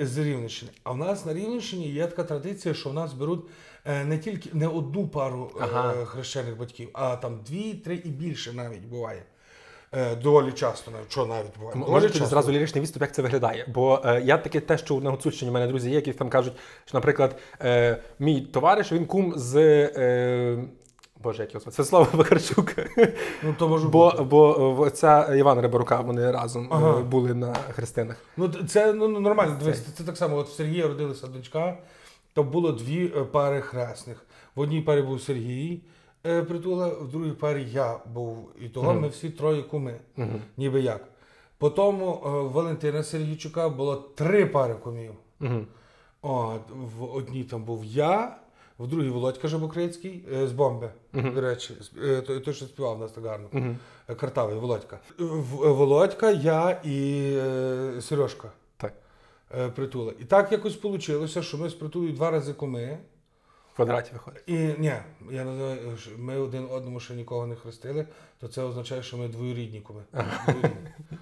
[0.00, 0.70] з, Рівненщини.
[0.82, 3.44] А в нас на Рівненщині є така традиція, що в нас беруть
[3.84, 5.94] е, не тільки не одну пару Ага.
[6.02, 9.22] е, хрещених батьків, а там дві, три і більше навіть буває.
[9.92, 11.10] Е, доволі часто навіть.
[11.10, 11.76] Що навіть буває?
[11.76, 12.26] Може часто.
[12.26, 13.66] зразу ліричний відступ, як це виглядає?
[13.74, 16.52] Бо е, я таке те, що на Гуцульщині в мене друзі є, які там кажуть,
[16.84, 19.56] що, наприклад, е, мій товариш він кум з.
[19.96, 20.64] Е,
[21.24, 21.74] Боже, як його звати?
[21.74, 22.74] Святослава Вакарчук.
[23.42, 24.22] Ну, то може бо, бути.
[24.22, 26.98] бо в отця Івана Рибарука вони разом Ага.
[27.00, 28.16] е, були на хрестинах.
[28.36, 29.56] Ну, це ну, ну, нормально.
[29.58, 30.36] Дивись, це так само.
[30.36, 31.78] От в Сергія родилася дочка,
[32.32, 34.26] то було дві е, пари хресних.
[34.54, 35.80] В одній парі був Сергій
[36.26, 38.50] е, притула, в другій парі я був.
[38.60, 39.94] І того ми всі троє куми.
[40.56, 41.04] Ніби як.
[41.58, 45.12] Потім Валентина Сергійчука було три пари кумів.
[45.40, 45.60] Угу.
[46.22, 46.60] От,
[46.98, 48.36] в одній там був я,
[48.78, 50.90] в другій Володька Жабокрицький український з бомби.
[51.12, 53.48] До речі, е, той, що співав у нас так гарно.
[54.08, 54.98] Е, Картавий Володька.
[55.20, 55.24] Е,
[55.58, 58.50] Володька, я і е, Сережка.
[59.58, 60.12] Е, Притула.
[60.20, 62.98] І так якось вийшло, що ми з притулою два рази куми.
[63.74, 64.42] В квадраті виходить.
[64.46, 64.92] І ні,
[65.30, 65.78] я називаю,
[66.18, 68.06] ми один одному ще нікого не хрестили,
[68.40, 70.02] то це означає, що ми двоюрідні куми.
[70.12, 70.70] Двоюрідні.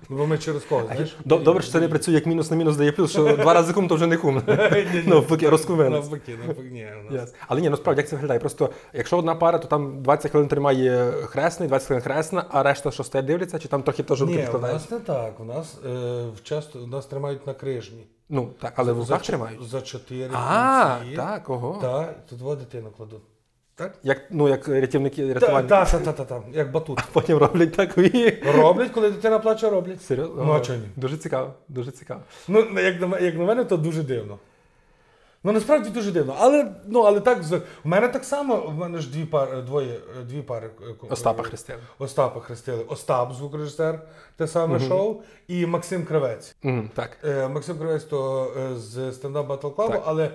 [0.08, 1.16] Ну, бо ми через кого, знаєш?
[1.24, 3.72] Доб- Добре, що це не працює як мінус на мінус дає плюс, що два рази
[3.72, 4.42] кум, то вже не кум.
[5.06, 5.92] Ну, поки розкумились.
[5.92, 6.88] Навпаки, навпаки, ні.
[7.00, 7.20] у нас.
[7.20, 7.38] Ясно.
[7.48, 8.40] Але ні, насправді як це виглядає?
[8.40, 12.90] Просто якщо одна пара, то там 20 хвилин тримає хресний, 20 хвилин хресна, а решта
[12.90, 15.40] що стоять дивляться, чи там трохи теж руки Ні, у нас не так.
[15.40, 18.06] У нас е, часто у нас тримають на крижні.
[18.34, 19.62] Ну так, але в За руках тримають.
[19.62, 21.16] За чотири А, кінці.
[21.16, 21.78] так, ого.
[21.80, 23.22] Так, тут два дитину кладуть.
[23.74, 23.94] Так?
[24.02, 25.68] Як, ну, як рятівники рятувальники.
[25.68, 27.00] так, так, так, так, як батут.
[27.12, 28.38] Потім роблять так і.
[28.56, 30.02] Роблять, коли дитина плаче, роблять.
[30.02, 30.44] Серйозно?
[30.44, 30.84] Ну, а чого ні?
[30.96, 32.20] Дуже цікаво, дуже цікаво.
[32.48, 34.38] Ну, як на, м- як на мене, то дуже дивно.
[35.44, 36.36] Ну, насправді дуже дивно.
[36.38, 40.00] Але, ну, але так, з- в мене так само, в мене ж дві пари, двоє,
[40.28, 40.70] дві пари.
[40.82, 41.78] е, Остапа е, Христина.
[41.98, 42.84] Остапа хрестили.
[42.88, 44.00] Остап, звукорежисер,
[44.36, 46.56] те саме шоу, і Максим Кравець.
[46.64, 47.16] Угу, так.
[47.24, 50.30] Е, Максим Кравець то е, з стендап Батл Клабу, але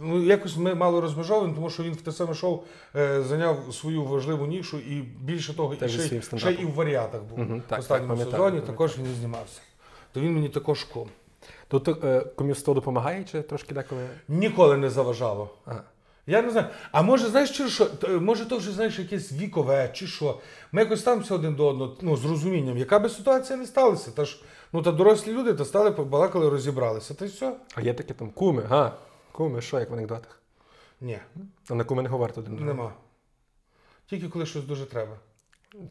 [0.00, 2.60] ну, якось ми мало розмежовуємо, тому що він в те саме шоу
[2.96, 7.22] е, зайняв свою важливу нішу і більше того, і Теж ще, ще і в варіатах
[7.22, 7.38] був.
[7.38, 9.60] Мгм, так, в останньому так, сезоні також він знімався.
[10.12, 11.08] То він мені також кум.
[11.70, 14.06] Тут е, комівство допомагає чи трошки деколи?
[14.28, 15.50] Ніколи не заважало.
[15.64, 15.82] Ага.
[16.26, 16.66] Я не знаю.
[16.92, 17.88] А може, знаєш, чи що?
[18.20, 20.38] Може, то вже знаєш якесь вікове, чи що.
[20.72, 24.10] Ми якось ставимося один до одного, ну, з розумінням, яка би ситуація не сталася.
[24.10, 27.14] Та ж, ну та дорослі люди та стали, побалакали, розібралися.
[27.14, 27.56] Та й все.
[27.74, 28.92] А є такі там куми, га?
[29.32, 30.40] Куми, що як в анекдотах?
[31.00, 31.18] Ні,
[31.70, 32.64] А на куми не говорять один.
[32.64, 32.92] нема.
[34.06, 35.16] Тільки коли щось дуже треба.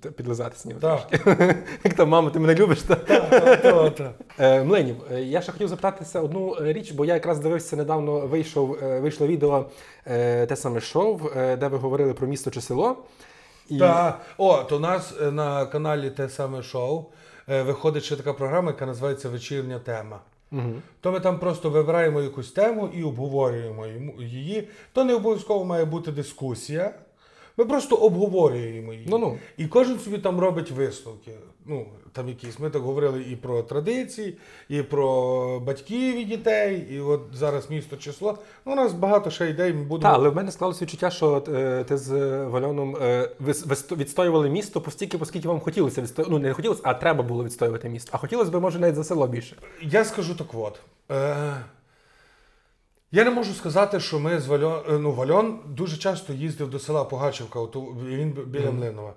[0.01, 0.79] Та Підлизатися ніби.
[0.79, 1.27] Так.
[1.83, 2.81] Як там, мама, ти мене любиш?
[2.81, 2.95] Та?
[2.95, 4.13] Так, так, так, так.
[4.39, 8.19] Е, Мленів, е, я ще хотів запитатися одну е, річ, бо я якраз дивився недавно
[8.19, 9.65] вийшов, е, вийшло відео
[10.47, 12.97] те саме шоу, де ви говорили про місто чи село.
[13.69, 13.77] І...
[13.77, 17.05] Та, о, то у нас на каналі те саме шоу
[17.47, 20.19] виходить ще така програма, яка називається Вечірня тема.
[20.51, 20.73] Угу.
[21.01, 23.87] То ми там просто вибираємо якусь тему і обговорюємо
[24.19, 24.67] її.
[24.93, 26.93] То не обов'язково має бути дискусія.
[27.59, 29.05] Ми просто обговорюємо її.
[29.09, 29.37] Ну-ну.
[29.57, 31.31] І кожен собі там робить висновки.
[31.65, 32.59] Ну, там якісь.
[32.59, 34.37] Ми так говорили і про традиції,
[34.69, 38.37] і про батьків і дітей, і от зараз місто число.
[38.65, 39.73] Ну, у нас багато ще ідей.
[39.73, 40.11] Ми будемо.
[40.11, 42.11] Так, але в мене склалося відчуття, що е, ти з
[42.45, 46.31] Вальоном е, ви- висто- відстоювали місто постільки, оскільки вам хотілося відстоювати.
[46.33, 48.09] Ну, не хотілося, а треба було відстоювати місто.
[48.13, 49.55] А хотілося б, може, навіть за село більше.
[49.81, 50.79] Я скажу так от.
[51.11, 51.35] Е,
[53.11, 54.81] я не можу сказати, що ми з Вальон.
[54.89, 59.13] е, Ну, Вальон дуже часто їздив до села Погачівка, от він біля Млинова.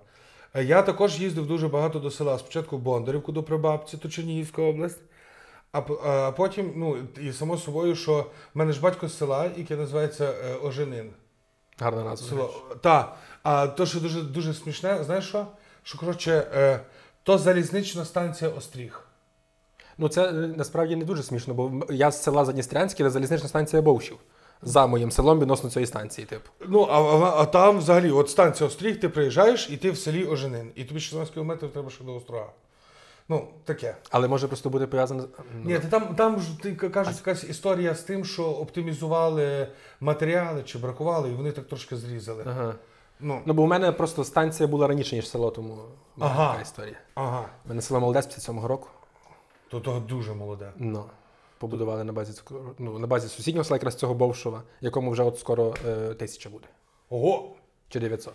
[0.54, 2.38] Е, Я також їздив дуже багато до села.
[2.38, 5.00] Спочатку в Бондарівку до прабабці, то Чернігівська область.
[5.72, 9.76] А, а потім, ну, і само собою, що в мене ж батько з села, яке
[9.76, 11.10] називається е, Оженин.
[11.78, 12.28] Гарна назва.
[12.28, 12.54] Село.
[12.80, 13.16] Так.
[13.42, 15.46] А то, що дуже, дуже смішне, знаєш що?
[15.82, 16.80] Що, коротше,
[17.22, 19.00] то залізнична станція Остріг.
[19.98, 23.82] Ну це е, насправді не дуже смішно, бо я з села Задністрянське, де залізнична станція
[23.82, 24.16] Бовщів.
[24.64, 26.50] За моїм селом відносно цієї станції, типу.
[26.68, 30.24] Ну, а, а, а там взагалі, от станція Остріг, ти приїжджаєш і ти в селі
[30.26, 30.70] Оженин.
[30.74, 32.46] І тобі 16 кілометрів треба ще до Острога.
[33.28, 33.96] Ну, таке.
[34.10, 35.26] Але може просто бути пов'язано з.
[35.54, 39.68] ну, Ні, ти там, там ж ти кажуть, якась історія з тим, що оптимізували
[40.00, 42.44] матеріали чи бракували, і вони так трошки зрізали.
[42.46, 42.74] Ага.
[43.20, 45.78] Ну, Ну, бо у мене просто станція була раніше, ніж село, тому
[46.18, 46.50] Ага.
[46.50, 46.96] така історія.
[47.14, 47.44] ага.
[47.64, 48.88] У мене село Молодець 57-го року.
[49.72, 50.72] То того дуже молоде.
[50.76, 51.04] Ну,
[51.58, 52.42] побудували на базі
[52.78, 56.66] ну, на базі сусіднього села, якраз цього Бовшова, якому вже от скоро е, тисяча буде.
[57.10, 57.54] Ого!
[57.88, 58.34] Чи 900.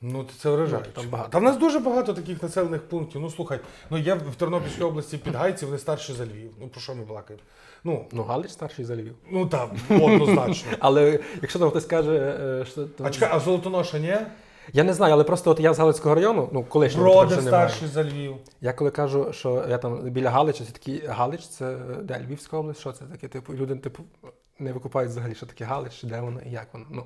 [0.00, 0.90] Ну, це вражаюче.
[0.96, 1.30] Ну, там багато.
[1.30, 3.20] Та в нас дуже багато таких населених пунктів.
[3.20, 6.50] Ну слухай, ну я в Тернопільській області підгайці, вони старші за Львів.
[6.60, 7.44] Ну про що ми балакаємо?
[7.84, 9.14] Ну, Ну, Галич старший за Львів.
[9.30, 10.72] ну там, однозначно.
[10.78, 12.86] Але якщо там хтось каже, е, що.
[13.02, 14.16] А чекай, а Золотоноша ні?
[14.72, 17.50] Я не знаю, але просто от я з Галицького району, ну колишнього Броди тепер вже
[17.50, 17.68] немає.
[17.68, 18.34] старші за Львів.
[18.60, 22.80] Я коли кажу, що я там біля Галича, це такі Галич, це де Львівська область,
[22.80, 23.28] що це таке?
[23.28, 24.02] Типу, люди типу
[24.58, 26.86] не викупають взагалі, що таке Галич, де воно і як воно.
[26.90, 27.04] Ну.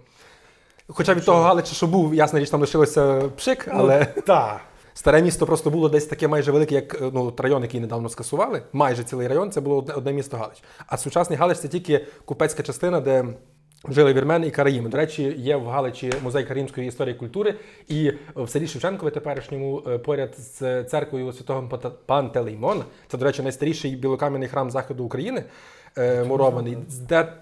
[0.89, 4.61] Хоча від того Галича, що був, ясна річ, там лишилося пшик, але Ну, та.
[4.95, 8.63] старе місто просто було десь таке майже велике, як ну, от район, який недавно скасували.
[8.73, 10.63] Майже цілий район, це було одне, одне місто Галич.
[10.87, 13.25] А сучасний Галич це тільки купецька частина, де.
[13.91, 14.89] Жили вірмени і караїми.
[14.89, 17.55] До речі, є в Галичі музей караїмської історії і культури,
[17.89, 22.85] і в селі Шевченкове теперішньому е, поряд з церквою святого Пантелеймона.
[23.09, 25.45] Це, до речі, найстаріший білокам'яний храм заходу України.
[25.99, 27.33] е, Мурований, де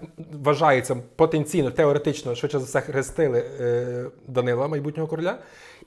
[0.43, 5.37] вважається потенційно, теоретично, швидше за все, хрестили е, Данила, майбутнього короля.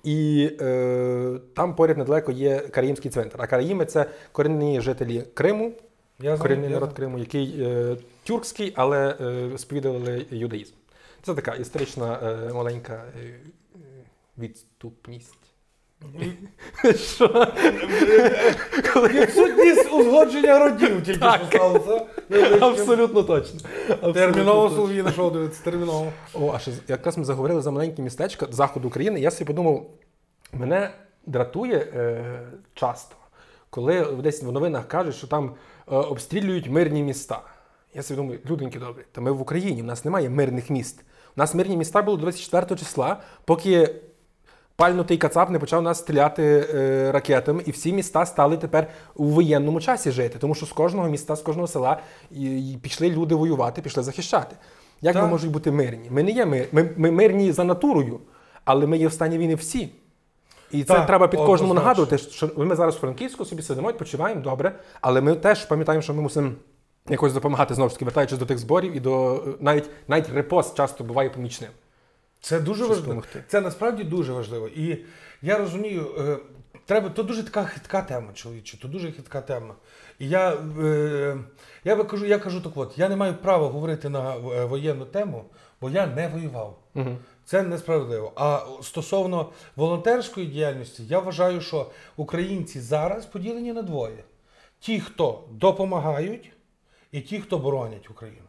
[0.04, 3.42] І е, там поряд недалеко є Караїмський цвинтар.
[3.42, 5.72] А Караїми це корінні жителі Криму,
[6.22, 6.96] Я корінний я народ знаю.
[6.96, 10.74] Криму, який е, тюркський, але е, сповідували юдаїзм.
[11.22, 13.40] Це така історична е, маленька е,
[14.38, 15.34] відступність.
[16.94, 17.46] Що?
[18.96, 22.06] Відсутність узгодження родів тільки що сталося.
[22.60, 23.60] Абсолютно точно.
[24.12, 24.70] Терміново.
[24.70, 26.12] Соловій знайшов дивитися, терміново.
[26.34, 29.20] О, а ще якраз ми заговорили за маленьке містечко заходу України.
[29.20, 29.86] Я собі подумав,
[30.52, 30.90] мене
[31.26, 32.40] дратує е,
[32.74, 33.16] часто,
[33.70, 35.54] коли десь в новинах кажуть, що там
[35.96, 37.42] обстрілюють мирні міста.
[37.94, 41.00] Я собі думаю, люденьки добрі, та ми в Україні, в нас немає мирних міст.
[41.36, 43.94] У нас мирні міста були 24 числа, поки
[44.76, 49.80] пальнутий кацап не почав нас стріляти е, ракетами, і всі міста стали тепер у воєнному
[49.80, 52.00] часі жити, тому що з кожного міста, з кожного села
[52.30, 54.56] і, і пішли люди воювати, пішли захищати.
[55.00, 56.10] Як ми можуть бути мирні?
[56.10, 56.68] Ми не є мир.
[56.72, 58.20] Ми, ми мирні за натурою,
[58.64, 59.88] але ми є в стані війни всі.
[60.70, 64.40] І це Так, треба під кожному нагадувати, що ми зараз в Франківську собі сидимо, відпочиваємо,
[64.40, 66.52] добре, але ми теж пам'ятаємо, що ми мусимо
[67.08, 71.04] якось допомагати знову ж таки, вертаючись до тих зборів і до навіть навіть репост часто
[71.04, 71.70] буває помічним.
[72.40, 73.06] Це дуже Щось важливо.
[73.06, 73.44] допомогти.
[73.48, 74.68] Це насправді дуже важливо.
[74.68, 75.04] І
[75.42, 76.36] я розумію, е,
[76.86, 79.74] треба, то дуже така хитка тема, чоловіче, то дуже хитка тема.
[80.18, 80.52] І я,
[80.82, 81.36] е,
[81.84, 85.04] я, би кажу, я кажу так от, я не маю права говорити на е, воєнну
[85.04, 85.44] тему,
[85.80, 86.78] бо я не воював.
[86.94, 87.16] Угу.
[87.50, 88.32] Це несправедливо.
[88.36, 94.24] А стосовно волонтерської діяльності, я вважаю, що українці зараз поділені на двоє:
[94.80, 96.52] ті, хто допомагають,
[97.12, 98.46] і ті, хто боронять Україну.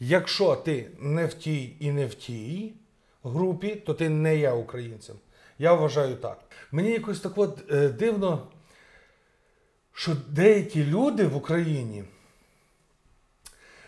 [0.00, 2.74] Якщо ти не в тій і не в тій
[3.22, 5.16] групі, то ти не є українцем.
[5.58, 6.38] Я вважаю так.
[6.72, 8.48] Мені якось так от е, дивно,
[9.92, 12.04] що деякі люди в Україні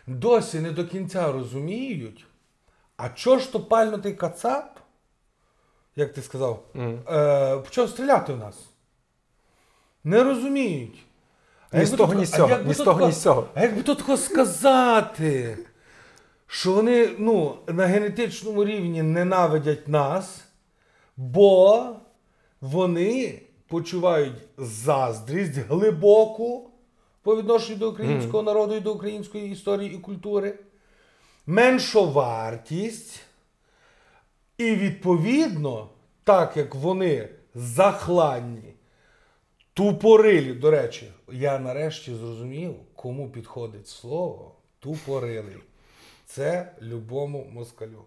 [0.06, 2.26] досі не до кінця розуміють,
[2.98, 4.78] а чого ж то пальнутий кацап,
[5.96, 8.56] як ти сказав, е, почав стріляти в нас.
[10.04, 11.04] Не розуміють.
[11.72, 13.46] Ні з того, ні з а цього, ні з того, ні з цього.
[13.54, 15.58] А як би то тако сказати,
[16.46, 20.44] що вони ну, на генетичному рівні ненавидять нас,
[21.16, 21.86] бо
[22.60, 26.70] вони почувають заздрість глибоку
[27.22, 30.58] по відношенню до українського народу і до української історії і культури,
[31.48, 33.20] меншовартість,
[34.58, 35.88] і відповідно,
[36.24, 38.74] так як вони захланні,
[39.74, 45.56] Тупорилі, до речі, я нарешті зрозумів, кому підходить слово тупорилий.
[46.26, 48.04] Це любому москалю.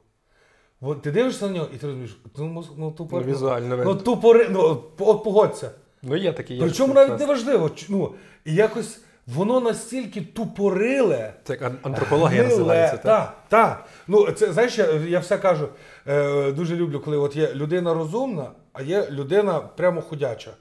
[0.82, 3.26] От ти дивишся на нього і ти розумієш, ну, ну, тупор...
[3.26, 4.50] Ну, візуально ну, тупори...
[4.50, 5.72] ну, от, погодься.
[6.02, 6.58] Ну, є такі.
[6.60, 7.72] Причому навіть не важливо.
[7.90, 8.14] Ну,
[8.46, 11.34] і якось воно настільки тупориле.
[11.44, 12.58] Це як антропологія Гниле.
[12.58, 12.98] називається.
[12.98, 13.04] Так?
[13.04, 13.86] Так, так.
[14.08, 15.68] Ну, це, знаєш, я, я все кажу,
[16.08, 20.52] е, дуже люблю, коли от є людина розумна, а є людина прямо ходяча.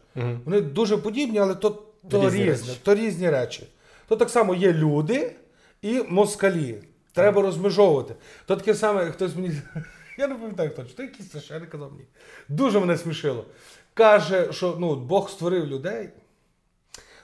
[0.44, 1.70] Вони дуже подібні, але то,
[2.10, 2.80] то Різні різне, речі.
[2.84, 3.66] то різні речі.
[4.08, 5.32] То так само є люди
[5.82, 6.82] і москалі.
[7.12, 8.14] Треба розмежовувати.
[8.46, 9.50] То таке саме, хтось мені.
[10.18, 12.04] Я не пам'ятаю хто, чи то якийсь священник казав мені.
[12.48, 13.44] Дуже мене смішило.
[13.94, 16.08] Каже, що ну, Бог створив людей.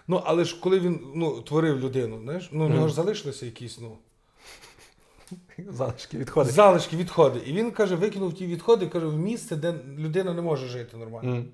[0.08, 3.78] Ну, але ж коли він ну, творив людину, знаєш, ну, у нього ж залишилися якісь,
[3.80, 3.98] ну.
[5.68, 6.52] Залишки відходить.
[6.52, 7.40] Залишки відходи.
[7.46, 11.44] І він каже, викинув ті відходи, каже, в місце, де людина не може жити нормально.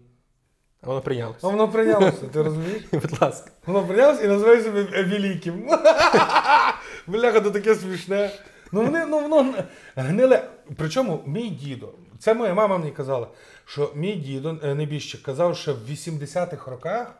[0.82, 1.38] А воно прийнялося.
[1.42, 2.82] А воно прийнялося, ти розумієш?
[2.92, 3.50] Будь ласка.
[3.66, 5.66] Воно прийнялося і називає себе великим.
[7.06, 8.30] Бляха, то таке смішне.
[8.72, 9.54] Ну вони, ну воно
[9.96, 10.48] гниле.
[10.76, 13.28] Причому мій дідо, це моя мама мені казала,
[13.64, 17.14] що мій дідо, е, небіжчик, казав, що в 80-х роках,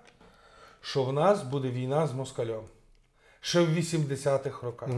[0.83, 2.63] що в нас буде війна з москалем.
[3.41, 4.89] Ще в 80-х роках.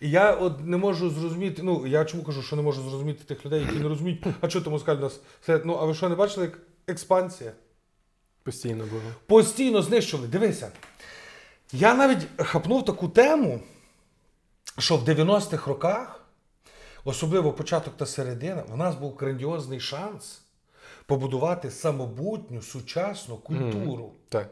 [0.00, 3.46] І я от не можу зрозуміти, ну я чому кажу, що не можу зрозуміти тих
[3.46, 5.20] людей, які не розуміють, а чого то москаль у нас.
[5.64, 7.52] Ну, а ви що не бачили, як експансія?
[8.42, 9.02] Постійно було.
[9.26, 10.28] Постійно знищували.
[10.28, 10.72] Дивися.
[11.72, 13.60] Я навіть хапнув таку тему,
[14.78, 16.24] що в 90-х роках,
[17.04, 20.42] особливо початок та середина, в нас був грандіозний шанс
[21.06, 24.12] побудувати самобутню сучасну культуру.
[24.28, 24.48] Так.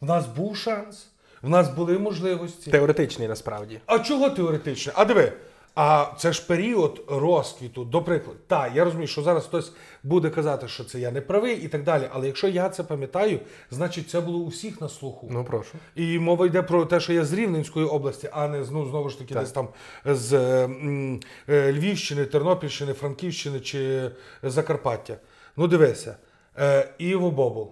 [0.00, 1.06] В нас був шанс,
[1.42, 2.70] в нас були можливості.
[2.70, 3.80] Теоретичний насправді.
[3.86, 4.92] А чого теоретично?
[4.96, 5.32] А диви,
[5.74, 8.38] а це ж період розквіту, до прикладу.
[8.46, 11.82] Так, я розумію, що зараз хтось буде казати, що це я не правий і так
[11.84, 12.08] далі.
[12.12, 15.28] Але якщо я це пам'ятаю, значить це було у всіх на слуху.
[15.30, 15.72] Ну, прошу.
[15.94, 19.18] І мова йде про те, що я з Рівненської області, а не ну, знову ж
[19.18, 19.42] таки Так.
[19.42, 19.68] десь там
[20.04, 24.10] з е, м, е, Львівщини, Тернопільщини, Франківщини чи
[24.42, 25.16] Закарпаття.
[25.56, 26.16] Ну дивися,
[26.58, 27.70] е, Іво Бобул.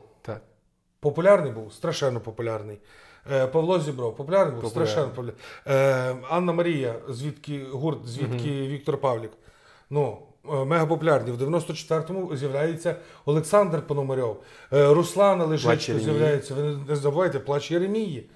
[1.08, 2.78] Популярний був, страшенно популярний.
[3.32, 4.92] Е, Павло Зібров, популярний був, Популярний.
[4.92, 5.42] страшенно популярний.
[5.66, 9.30] Е, Анна Марія, звідки гурт, звідки Віктор Павлік.
[9.90, 10.18] Ну,
[10.52, 11.32] е, мега популярний.
[11.32, 14.42] В 94-му з'являється Олександр Пономарьов.
[14.70, 16.54] Руслана Лежичко з'являється.
[16.54, 18.30] Ви не- забувайте, плач Єремії.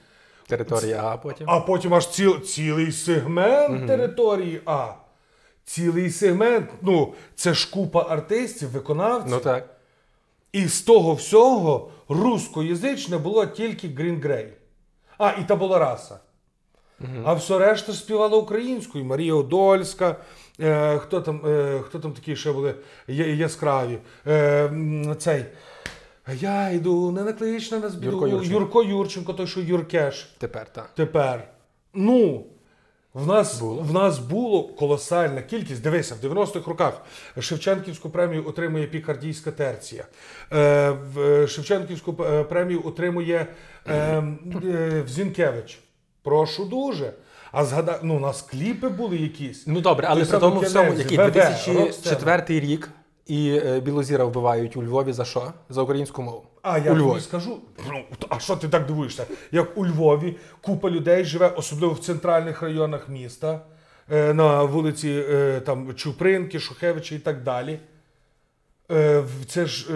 [0.46, 1.50] Територія А потім.
[1.50, 4.86] А потім аж ціл, цілий сегмент території А.
[5.64, 6.70] Цілий сегмент.
[6.82, 9.30] Ну, це ж купа артистів, виконавців.
[9.30, 9.68] Ну так.
[10.52, 14.48] І з того всього рускоязичне було тільки Green Grey.
[15.18, 16.18] А, і табула раса.
[17.24, 19.04] А все решта співала українською.
[19.04, 20.16] Марія Одольська,
[20.60, 22.74] е, хто, там, е, хто там такі ще були
[23.08, 23.98] я- яскраві.
[24.26, 25.44] Е, цей.
[26.40, 28.10] Я йду, не наклич на нас біду.
[28.10, 28.54] Юрко Юрченко.
[28.54, 30.34] Юрко Юрченко, той, що Юркеш.
[30.38, 30.90] Тепер так.
[30.94, 31.48] Тепер.
[31.94, 32.46] Ну,
[33.14, 33.82] в нас, Було.
[33.82, 35.82] в нас було колосальна кількість.
[35.82, 37.00] Дивися, в 90-х роках
[37.40, 40.04] Шевченківську премію отримує Пікардійська терція.
[40.52, 43.46] Е, в- е, Шевченківську е, премію отримує
[43.86, 43.94] е,
[44.64, 45.78] е, Зінкевич.
[46.22, 47.12] Прошу дуже.
[47.52, 49.66] А згадай, ну, у нас кліпи були якісь.
[49.66, 52.90] Ну добре, але при тому всьому, який ВВ, 2004 рік,
[53.26, 55.52] і е, Білозіра вбивають у Львові за що?
[55.68, 56.42] За українську мову.
[56.62, 57.60] А я тобі скажу,
[58.28, 59.26] а що ти так дивуєшся?
[59.52, 63.60] Як у Львові купа людей живе, особливо в центральних районах міста,
[64.12, 67.78] е, на вулиці е, там, Чупринки, Шухевича і так далі.
[68.90, 69.86] Е, Це ж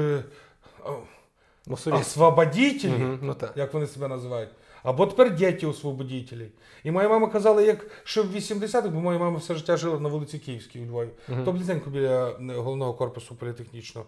[1.93, 4.51] освободітелі, Мгм, ну як вони себе називають.
[4.83, 6.49] Або тепер діти освободітелі.
[6.85, 10.09] І моя мама казала, як ще в 80-х, бо моя мама все життя жила на
[10.09, 11.09] вулиці Київській у Львові.
[11.45, 14.07] То близенько біля головного корпусу політехнічного.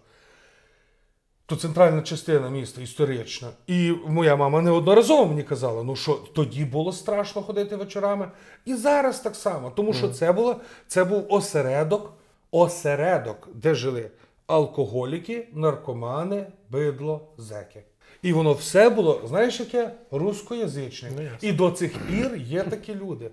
[1.47, 3.49] То центральна частина міста історична.
[3.67, 8.31] І моя мама неодноразово мені казала, ну що тоді було страшно ходити вечорами.
[8.65, 9.71] І зараз так само.
[9.71, 12.13] Тому що це було це був осередок,
[12.51, 14.11] осередок, де жили
[14.47, 17.83] алкоголіки, наркомани, бидло, зеки.
[18.23, 21.11] І воно все було, знаєш, яке рускоязичне.
[21.17, 21.23] Ну.
[21.41, 23.31] І до цих пір є такі люди.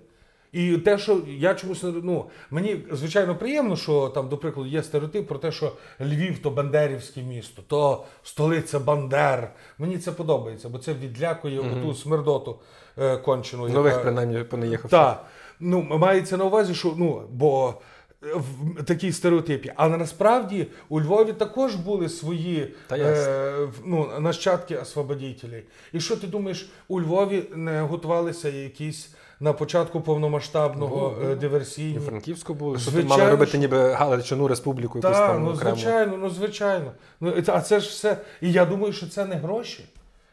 [0.52, 5.28] І те, що я чомусь ну мені звичайно приємно, що там, до прикладу, є стереотип
[5.28, 9.52] про те, що Львів то бандерівське місто, то столиця Бандер.
[9.78, 12.58] Мені це подобається, бо це відлякує оту смердоту
[12.98, 13.68] е, кончену.
[13.68, 14.90] Нових, яка- принаймні, понаїхав.
[14.90, 15.24] так.
[15.60, 17.74] Ну, мається на увазі, що ну, бо
[18.22, 18.26] е,
[18.78, 19.72] в такій стереотипі.
[19.76, 25.64] Але насправді у Львові також були свої Та е, ну, нащадки освободітелей.
[25.92, 31.98] І що ти думаєш, у Львові не готувалися якісь на початку повномасштабного Ну, е, І
[31.98, 36.30] Франківську були, що тут мали робити ніби Галичину республіку якусь Так, там ну звичайно, ну
[36.30, 36.92] звичайно.
[37.20, 38.18] Ну, а це ж все.
[38.40, 39.84] І я думаю, що це не гроші.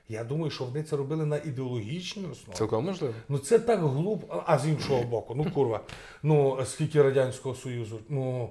[0.10, 2.58] Я думаю, що вони це робили на ідеологічній основі.
[2.58, 3.14] Цілком можливо.
[3.30, 4.44] Ну це так глупо.
[4.46, 5.80] А з іншого боку, ну курва,
[6.24, 8.50] ну скільки Радянського Союзу, ну,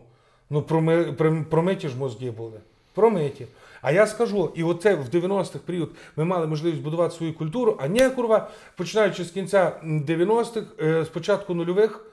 [0.50, 2.60] ну проми, пром- промиті ж мозги були.
[2.98, 3.46] Промиті.
[3.82, 7.88] А я скажу, і оце в 90-х період ми мали можливість будувати свою культуру, а
[7.88, 12.04] не курва, починаючи з кінця 90-х, е, з початку нульових,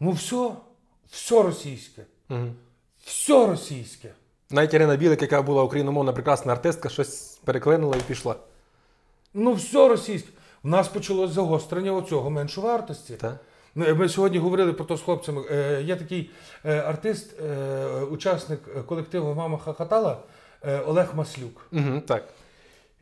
[0.00, 0.50] ну все,
[1.10, 2.02] все російське.
[2.30, 2.46] Угу.
[3.04, 4.12] Все російське.
[4.50, 8.36] Навіть Ірина Білик, яка була україномовна прекрасна артистка, щось переклинула і пішла.
[9.34, 10.28] Ну, все російське.
[10.62, 13.14] в нас почалось загострення оцього меншовартості.
[13.14, 13.38] Та?
[13.74, 15.42] Ну, Ми сьогодні говорили про то з хлопцями.
[15.50, 16.30] Е, Є такий
[16.64, 20.18] е, артист, е, учасник колективу Мама Хахатала
[20.86, 21.66] Олег Маслюк.
[21.72, 22.24] Угу, так.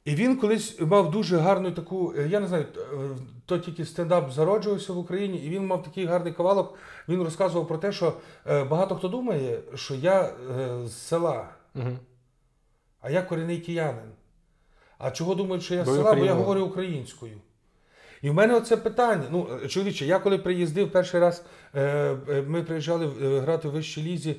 [0.04, 2.66] І він колись мав дуже гарну таку, я не знаю,
[3.46, 6.78] то тільки стендап зароджувався в Україні, і він мав такий гарний кавалок.
[7.08, 8.12] Він розказував про те, що
[8.46, 10.30] багато хто думає, що я
[10.84, 11.90] з села, Угу.
[13.00, 14.10] а я корінний киянин.
[14.98, 17.38] А чого думають, що я з села, бо я говорю українською.
[18.22, 19.24] І в мене оце питання.
[19.30, 21.44] Ну, е, чоловіче, я коли приїздив перший раз,
[21.74, 21.82] е,
[22.28, 23.06] е, ми приїжджали
[23.40, 24.36] грати в вищій лізі.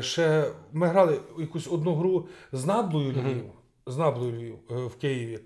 [0.00, 3.44] Ще ми грали якусь одну гру з Наблою Львів,
[3.86, 5.40] з Наблою Львів в Києві.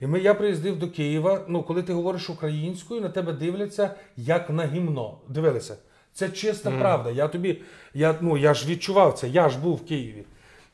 [0.00, 1.44] І ми, я приїздив до Києва.
[1.48, 5.18] Ну, коли ти говориш українською, на тебе дивляться як на гімно.
[5.28, 5.76] Дивилися.
[6.12, 7.10] Це чиста правда.
[7.10, 7.62] Я тобі,
[7.94, 10.24] я, ну, я ж відчував це, я ж був в Києві.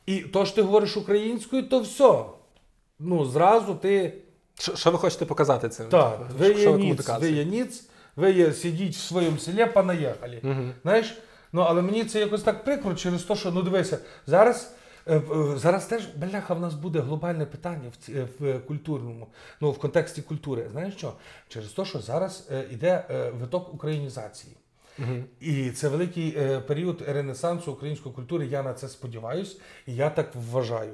[0.05, 2.23] І то, що ти говориш українською, то все.
[2.99, 4.13] Ну, зразу ти.
[4.59, 5.85] Що, що ви хочете показати цим?
[5.89, 7.83] Так, ви Що є ви ніц, ви є ніц,
[8.15, 10.39] ви є сидіть в своєму селі, понаїхали.
[10.43, 10.73] Мгм.
[10.81, 11.17] Знаєш?
[11.53, 13.97] Ну, але мені це якось так прикро через те, що, ну дивися,
[14.27, 14.73] зараз,
[15.07, 19.27] е, е, зараз теж, бляха, в нас буде глобальне питання в, ці- е, в культурному,
[19.61, 20.67] ну, в контексті культури.
[20.71, 21.13] Знаєш що?
[21.47, 24.53] Через те, що зараз е, іде е, виток українізації.
[24.97, 25.23] Мгм.
[25.39, 28.47] І це великий е, період ренесансу української культури.
[28.47, 29.55] Я на це сподіваюся,
[29.87, 30.93] і я так вважаю.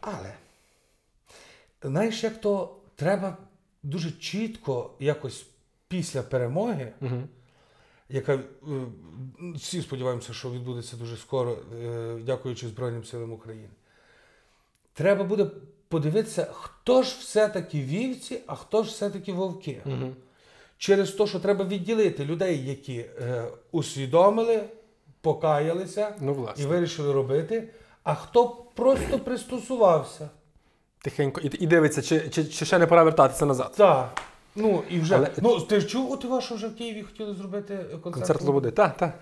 [0.00, 0.34] Але
[1.84, 3.36] знаєш, як то треба
[3.82, 5.46] дуже чітко, якось
[5.88, 7.28] після перемоги, Мгм.
[8.08, 8.40] яка е,
[9.54, 13.68] всі сподіваємося, що відбудеться дуже скоро, е, дякуючи Збройним силам України.
[14.94, 15.46] Треба буде
[15.88, 19.82] подивитися, хто ж все-таки вівці, а хто ж все-таки вовки.
[19.84, 20.16] Мгм.
[20.78, 24.64] Через те, що треба відділити людей, які е, усвідомили,
[25.20, 27.68] покаялися Ну, і вирішили робити,
[28.02, 30.30] а хто просто пристосувався.
[31.02, 31.40] Тихенько.
[31.40, 33.72] І, і дивиться, чи, чи, чи ще не пора вертатися назад.
[33.76, 34.22] Так.
[34.56, 35.16] Ну і вже.
[35.16, 38.02] Але- Ну, ти ж чув, от що вже в Києві хотіли зробити концерт?
[38.14, 38.70] Концерт Лободи.
[38.70, 39.14] Так, так.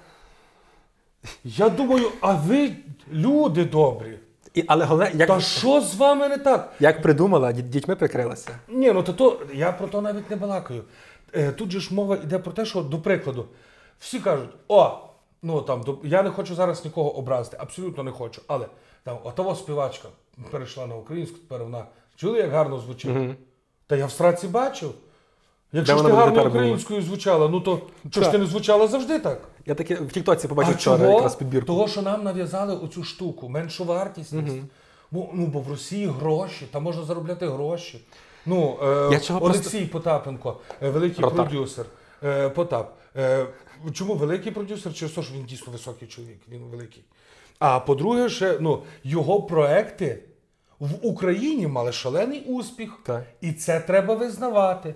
[1.45, 2.73] Я думаю, а ви
[3.13, 4.19] люди добрі.
[4.55, 6.73] І, але головне, як, Та що з вами не так?
[6.81, 8.51] як придумала, дітьми прикрилася.
[8.69, 10.85] Ні, ну то, то я про то навіть не балакаю.
[11.35, 13.47] Е, тут же ж мова йде про те, що, до прикладу,
[13.99, 14.99] всі кажуть, о,
[15.43, 18.43] ну там, я не хочу зараз нікого образити, абсолютно не хочу.
[18.47, 18.67] Але
[19.05, 20.09] там отова співачка
[20.51, 21.85] перейшла на українську, тепер вона
[22.17, 23.11] чули, як гарно звучить?
[23.11, 23.37] Мгм.
[23.87, 24.95] Та я в страці бачив.
[25.73, 29.41] Якщо ж ти гарно українською звучала, ну то чого ж ти не звучала завжди так?
[29.67, 31.13] Я таки в Тіктоці побачив вчора чого?
[31.13, 31.67] якраз підбірку.
[31.67, 34.57] Того, що нам нав'язали оцю штуку, меншу вартісність.
[35.11, 38.01] Бо, ну, бо в Росії гроші, там можна заробляти гроші.
[38.47, 41.49] Ну, е, Олексій Потапенко, е, великий Ротар.
[41.49, 41.87] продюсер.
[42.25, 42.97] Е, Потап.
[43.17, 43.47] Е,
[43.93, 44.95] чому великий продюсер?
[44.95, 47.03] Через те, що він дійсно високий чоловік, він великий.
[47.61, 50.23] А по-друге, ще ну, його проекти
[50.79, 52.91] в Україні мали шалений успіх.
[53.07, 53.23] Так.
[53.41, 54.95] І це треба визнавати.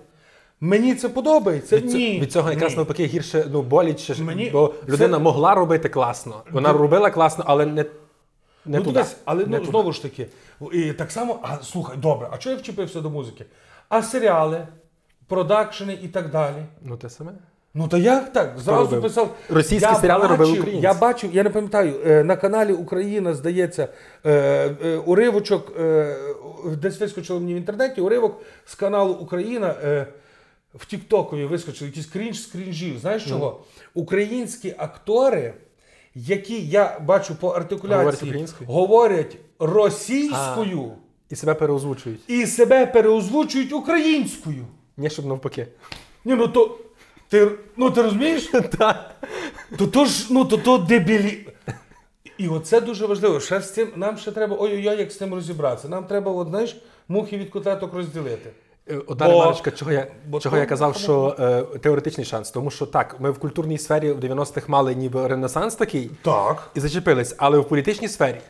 [0.59, 1.77] Мені це подобається.
[1.77, 2.19] Від, Ні.
[2.19, 6.43] від цього якраз навпаки гірше ну, боляче, Мені бо це- могла робити класно.
[6.51, 7.85] Вона робила класно, але не,
[8.65, 9.05] не ну, туди.
[9.25, 9.71] але Не ну, туди.
[9.71, 10.27] знову ж таки,
[10.71, 13.45] і так само, а слухай, добре, а чого я вчепився до музики?
[13.89, 14.67] А серіали,
[15.27, 16.65] продакшени і так далі.
[16.81, 17.31] Ну те саме.
[17.77, 18.59] Ну то як так?
[18.59, 19.01] Зразу робив?
[19.01, 19.35] писав.
[19.49, 20.83] Російські Я серіали бачив, робили українці.
[20.83, 23.87] Я бачив, я не пам'ятаю, е, на каналі Україна, здається,
[24.25, 24.31] е,
[24.83, 25.71] е, уривочок,
[26.81, 29.75] десь вискочило мені в інтернеті, уривок з каналу Україна.
[30.75, 32.99] В Тіктокові вискочили якийсь крінж з крінжів.
[32.99, 33.59] Знаєш чого?
[33.93, 35.53] Українські актори,
[36.15, 38.69] які я бачу по артикуляції, українською?
[38.69, 40.91] говорять російською
[41.29, 42.19] І себе переозвучують.
[42.27, 44.65] і себе переозвучують українською.
[44.97, 45.67] Ні, щоб навпаки.
[46.25, 46.77] Ні, ну то
[47.29, 48.51] ти, ну, ти розумієш?
[48.77, 49.11] Так.
[49.77, 51.47] То то ж, ну то то дебілі.
[52.37, 53.39] І оце дуже важливо.
[53.39, 55.89] Ще з цим нам ще треба ой-ой-ой, як з цим розібратися.
[55.89, 58.49] Нам треба, от, знаєш, мухи від котлеток розділити.
[58.89, 62.51] Е, Одна ремарочка, чого я, бо чого то- я казав, що е, теоретичний шанс.
[62.51, 66.69] Тому що так, ми в культурній сфері в 90-х мали ніби ренесанс такий Так.
[66.75, 68.41] і зачепились, але в політичній сфері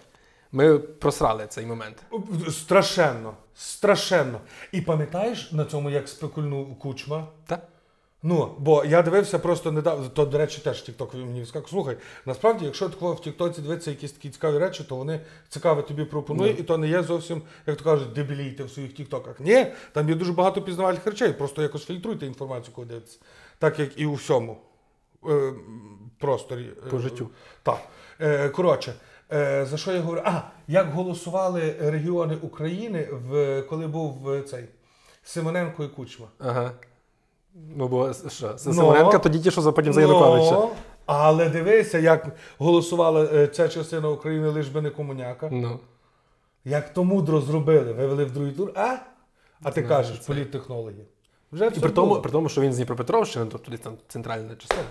[0.52, 1.98] ми просрали цей момент.
[2.52, 3.34] Страшенно.
[3.56, 4.40] Страшенно.
[4.72, 7.28] І пам'ятаєш на цьому, як спекульнув кучма?
[7.48, 7.60] Так?
[8.28, 12.66] Ну, бо я дивився просто недавно, то, до речі, теж TikTok мені сказав, слухай, насправді,
[12.66, 15.20] якщо такого в Тіктоці дивитися якісь такі цікаві речі, то вони
[15.50, 19.40] цікаві тобі пропонують, і то не є зовсім, як то кажуть, дебілійте в своїх тіктоках.
[19.40, 23.20] Ні, там є дуже багато пізнавальних речей, просто якось фільтруйте інформацію, коли дивитися.
[23.60, 24.58] Так як і у всьому
[25.30, 25.54] е,
[26.20, 26.70] просторі.
[26.88, 27.30] е, По життю.
[27.64, 27.80] Так.
[28.22, 28.94] Е, коротше,
[29.34, 30.22] е, за що я говорю?
[30.26, 34.64] А, як голосували регіони України, в, коли був е, цей
[35.24, 36.28] Симоненко і Кучма.
[36.40, 36.72] Ага.
[37.56, 40.52] Ну, бо що, Ну, Симоненка, тоді ті, що за потім за Януковича.
[40.52, 40.70] Ну,
[41.06, 42.28] але дивися, як
[42.58, 45.50] голосувала е, ця частина України, лиш би не комуняка.
[45.52, 45.80] Ну.
[46.66, 48.72] Як то мудро зробили, вивели в другий тур.
[48.76, 48.98] А?
[49.64, 50.28] А ти Знаю, кажеш, це.
[50.28, 51.06] політтехнологи.
[51.52, 54.88] Вже І при тому, при тому, що він з Дніпропетровщини, тобто там центральна частина.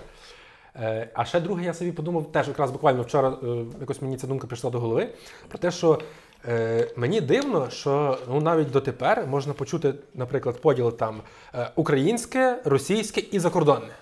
[0.75, 3.47] Е, а ще друге, я собі подумав, теж якраз буквально вчора е,
[3.79, 5.09] якось мені ця думка прийшла до голови,
[5.47, 5.99] про те, що
[6.47, 11.21] е, мені дивно, що ну, навіть дотепер можна почути, наприклад, поділ там
[11.53, 13.93] е, українське, російське і закордонне.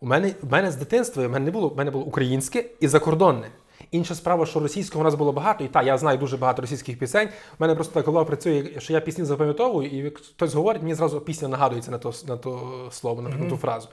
[0.00, 2.88] У мене, у мене з дитинства у мене не було, у мене було українське і
[2.88, 3.50] закордонне.
[3.90, 6.98] Інша справа, що російського у нас було багато, і так, я знаю дуже багато російських
[6.98, 7.28] пісень.
[7.28, 11.20] У мене просто так голова працює, що я пісні запам'ятовую, і хтось говорить, мені зразу
[11.20, 13.88] пісня нагадується на то, на то слово, на, на ту фразу.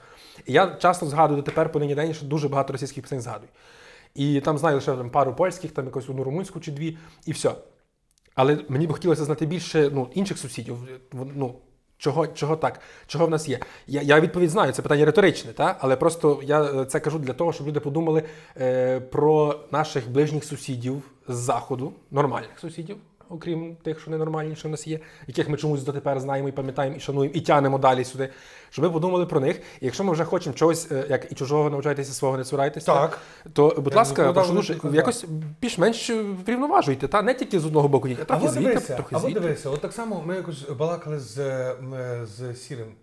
[0.46, 3.48] І я часто згадую дотепер по нині день, що дуже багато російських пісень згадую.
[4.14, 7.54] І там знаю лише там, пару польських, там якусь одну румунську чи дві, і все.
[8.36, 10.78] Але мені б хотілося знати більше ну, інших сусідів.
[11.12, 11.54] Ну,
[11.98, 12.80] чого, чого так?
[13.06, 13.60] Чого в нас є?
[13.86, 15.76] Я, я відповідь знаю, це питання риторичне, та?
[15.80, 18.22] але просто я е, це кажу для того, щоб люди подумали
[18.60, 22.96] е, про наших ближніх сусідів з заходу, нормальних сусідів,
[23.28, 26.96] окрім тих, що ненормальні, що в нас є, яких ми чомусь дотепер знаємо і пам'ятаємо,
[26.96, 28.28] і шануємо, і тянемо далі сюди.
[28.70, 29.56] Щоб ми подумали про них.
[29.56, 33.18] І якщо ми вже хочемо чогось, е, як і чужого навчайтеся, свого не цурайтеся, Так.
[33.52, 35.24] то, будь Я ласка, прошу дуже, якось
[35.60, 36.10] більш-менш
[36.46, 39.40] врівноважуйте, та не тільки з одного боку, а А трохи звідти, дивися, а звідти.
[39.40, 41.34] дивися, от так само ми якось балакали з,
[42.24, 42.94] з Сірим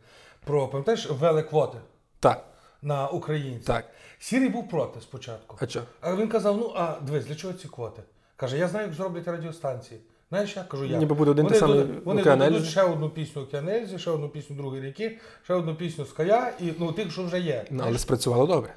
[0.45, 1.77] про, пам'ятаєш, ввели квоти
[2.19, 2.45] Так,
[2.81, 3.65] на українців.
[3.65, 3.85] так.
[4.19, 5.57] Сірий був проти спочатку.
[5.59, 5.81] А що?
[6.01, 8.01] А він казав: ну а дивись, для чого ці квоти?
[8.35, 10.01] Каже, я знаю, як зроблять радіостанції.
[10.33, 10.99] Знаєш, я кажу, як?
[10.99, 14.29] Ніби буде один вони самий додадуть- Вони «Океан додадуть ще одну пісню Океанельзі, ще одну
[14.29, 17.65] пісню Другої ріки, ще одну пісню Ская, і ну тих, що вже є.
[17.71, 18.73] Ну, але спрацювало добре.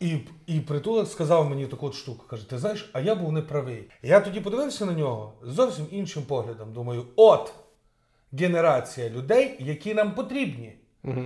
[0.00, 2.24] І, і притулок сказав мені таку от штуку.
[2.28, 3.90] Каже, ти знаєш, а я був неправий.
[4.02, 6.72] Я тоді подивився на нього з зовсім іншим поглядом.
[6.72, 7.52] Думаю, от
[8.32, 10.72] генерація людей, які нам потрібні.
[11.04, 11.22] Угу.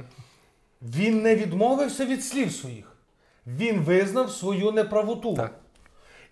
[0.82, 2.96] Він не відмовився від слів своїх.
[3.46, 5.34] Він визнав свою неправоту.
[5.34, 5.59] Так.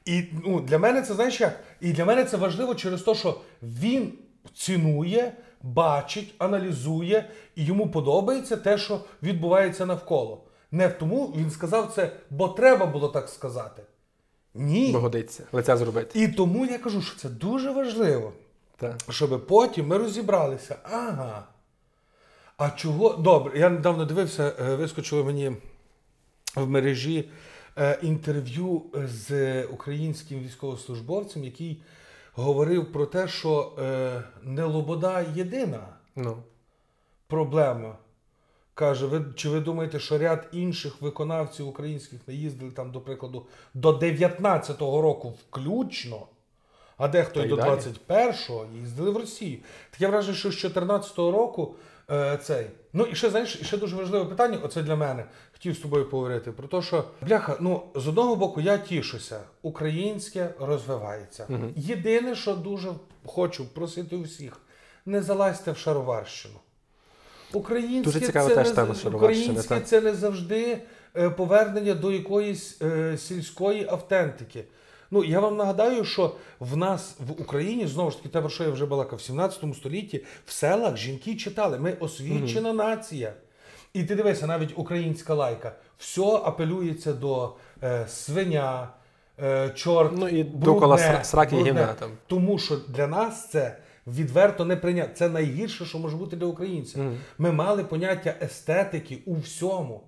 [0.09, 1.61] І ну, для мене це знаєш як?
[1.81, 4.13] І для мене це важливо через те, що він
[4.55, 5.33] цінує,
[5.63, 10.45] бачить, аналізує, і йому подобається те, що відбувається навколо.
[10.71, 13.83] Не в тому він сказав це, бо треба було так сказати.
[14.55, 14.91] Ні.
[14.93, 16.23] Бо годиться лиця зробити.
[16.23, 18.33] І тому я кажу, що це дуже важливо,
[18.77, 18.97] Так.
[19.11, 20.77] щоб потім ми розібралися.
[20.93, 21.47] Ага.
[22.57, 23.11] А чого?
[23.11, 25.53] Добре, я недавно дивився, е, вискочило мені
[26.57, 27.31] в мережі
[28.03, 31.83] інтерв'ю з українським військовослужбовцем, який
[32.35, 36.37] говорив про те, що е, не Лобода єдина Ну.
[37.27, 37.97] проблема.
[38.75, 43.47] Каже, ви, чи ви думаєте, що ряд інших виконавців українських не їздили там, до прикладу,
[43.75, 46.27] до 19-го року включно,
[46.97, 47.71] а дехто й до далі.
[47.71, 49.59] 21-го їздили в Росію.
[49.91, 51.75] Таке враження, що з 14-го року
[52.11, 52.67] е, цей.
[52.93, 55.25] Ну і ще знаєш, і ще дуже важливе питання, оце для мене.
[55.53, 60.55] Хотів з тобою поговорити про те, що бляха, ну з одного боку, я тішуся, українське
[60.61, 61.47] розвивається.
[61.77, 62.89] Єдине, що дуже
[63.27, 64.61] хочу просити у всіх,
[65.07, 66.55] не залазьте в шароварщину.
[67.53, 70.79] Українське, Дуже цікава це теж не, тема українське це не завжди
[71.17, 74.65] е, повернення до якоїсь е, сільської автентики.
[75.11, 78.65] Ну, я вам нагадаю, що в нас в Україні, знову ж таки, те, про що
[78.65, 81.79] я вже балакав, в 17 столітті в селах жінки читали.
[81.79, 83.33] Ми освічена нація.
[83.93, 88.89] І ти дивися, навіть українська лайка, все апелюється до е, свиня,
[89.43, 91.71] е, чорт, Ну, і брудне, сраки брудне.
[91.71, 92.11] гімна там.
[92.27, 93.77] Тому що для нас це
[94.15, 95.11] відверто не прийняти.
[95.15, 97.11] Це найгірше, що може бути для українця.
[97.39, 100.01] Ми мали поняття естетики у всьому.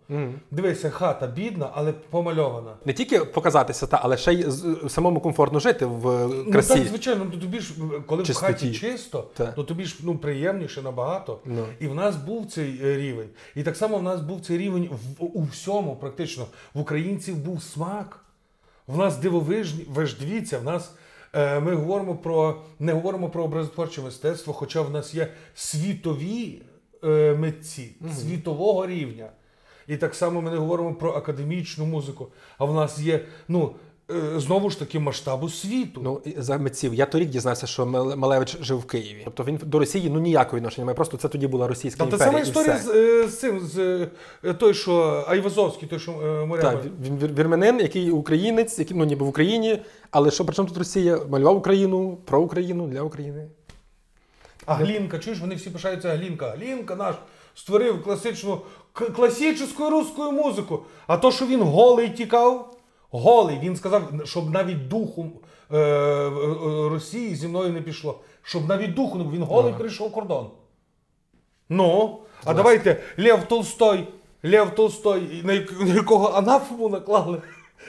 [0.51, 2.77] Дивися, хата бідна, але помальована.
[2.85, 4.47] Не тільки показатися, та, але ще й
[4.89, 7.75] самому комфортно жити в е, Ну так, звичайно, ну, тобі ж,
[8.07, 8.53] коли Чистоті.
[8.53, 9.55] в хаті чисто, Так.
[9.55, 11.39] то тобі ж ну, приємніше набагато.
[11.45, 11.65] Ну.
[11.81, 13.29] І в нас був цей е, рівень.
[13.55, 14.89] І так само в нас був цей рівень
[15.19, 16.47] в, у всьому, практично.
[16.75, 18.25] В українців був смак.
[18.87, 23.45] В нас дивовижні, ви ж дивіться, в нас е, ми говоримо про не говоримо про
[23.45, 26.63] образотворче мистецтво, хоча в нас є світові
[27.05, 29.31] е, митці світового рівня.
[29.87, 32.29] І так само ми не говоримо про академічну музику,
[32.59, 33.90] а в нас є ну, е,
[34.37, 36.01] знову ж таки масштабу світу.
[36.05, 36.95] Ну, за митців.
[36.95, 39.23] Я торік дізнався, що Мал- Малевич жив в Києві.
[39.25, 40.95] Тобто він до Росії ну ніякого відношення немає.
[40.95, 43.79] Просто це тоді була російська Та та сама історія з, е, з цим, з
[44.45, 46.71] е, той, що Айвазовський, той, що е, морями.
[46.71, 50.69] Так, він вір- вірменин, який українець, який ну ніби в Україні, але що при чому
[50.69, 51.21] тут Росія?
[51.31, 53.49] Малював Україну про Україну для України.
[54.67, 56.55] А Глінка, чуєш, вони всі пишаються Глінка.
[56.59, 57.15] Глінка наш
[57.55, 58.61] створив класичну,
[59.17, 60.83] класичну русську музику.
[61.07, 62.75] А то, що він голий тікав,
[63.11, 65.27] голий, він сказав, щоб навіть духу
[65.73, 66.29] е, е,
[66.89, 68.21] Росії зі мною не пішло.
[68.43, 69.25] Щоб навіть духу не.
[69.25, 70.51] Він голий перейшов кордон.
[71.69, 74.09] Ну, а давайте Лев Толстой,
[74.45, 75.53] Лев Толстой, на
[75.95, 77.43] якого анафему наклали.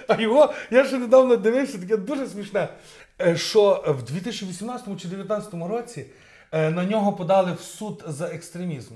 [0.08, 2.68] А його, я ще недавно дивився, таке дуже смішне,
[3.22, 6.06] е, що в 2018 чи 2019 році
[6.52, 8.94] Е, на нього подали в суд за екстремізм.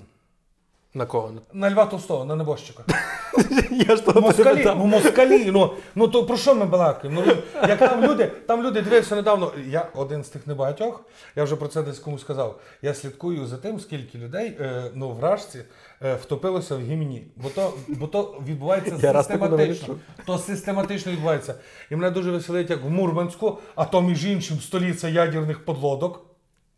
[0.96, 1.32] На кого?
[1.54, 2.84] На Льва Толстого, на небожчика.
[3.72, 7.24] Я ж того Москалі, ну москалі, ну, ну то про що ми балакаємо?
[7.28, 7.34] Ну,
[7.68, 9.52] як там люди, там люди дивився недавно.
[9.68, 11.02] Я один з тих небагатьох,
[11.36, 12.60] я вже про це десь комусь сказав.
[12.82, 15.64] Я слідкую за тим, скільки людей е, ну, в Рашці
[16.02, 17.28] е, втопилося в гімні.
[17.36, 20.24] Бо то, бо то відбувається Я раз таку новину систематично.
[20.26, 21.56] То систематично відбувається.
[21.92, 26.26] І мене дуже веселить, як в Мурманську, а то між іншим столиця ядерних подлодок.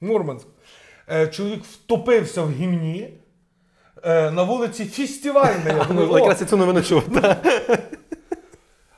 [0.02, 0.48] Мурманськ.
[1.10, 3.10] Е, чоловік втопився в гімні.
[4.04, 5.64] Е, На вулиці фестивальна.
[5.78, 7.04] Я думаю, Ну, «О, якраз я цю новину чув.
[7.04, 7.38] та.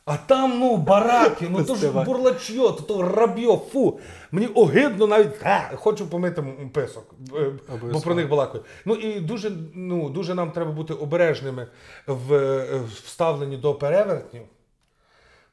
[0.05, 2.05] а там, ну, бараки, ну то ж Фестиваль.
[2.05, 3.99] бурлачьо, то, то рабьо, фу.
[4.31, 7.51] Мені огидно навіть а, хочу помити м- писок, е,
[7.93, 8.63] бо про них балакаю.
[8.85, 11.67] Ну і дуже, ну, дуже нам треба бути обережними
[12.07, 14.41] в, е, в ставленні до перевертнів.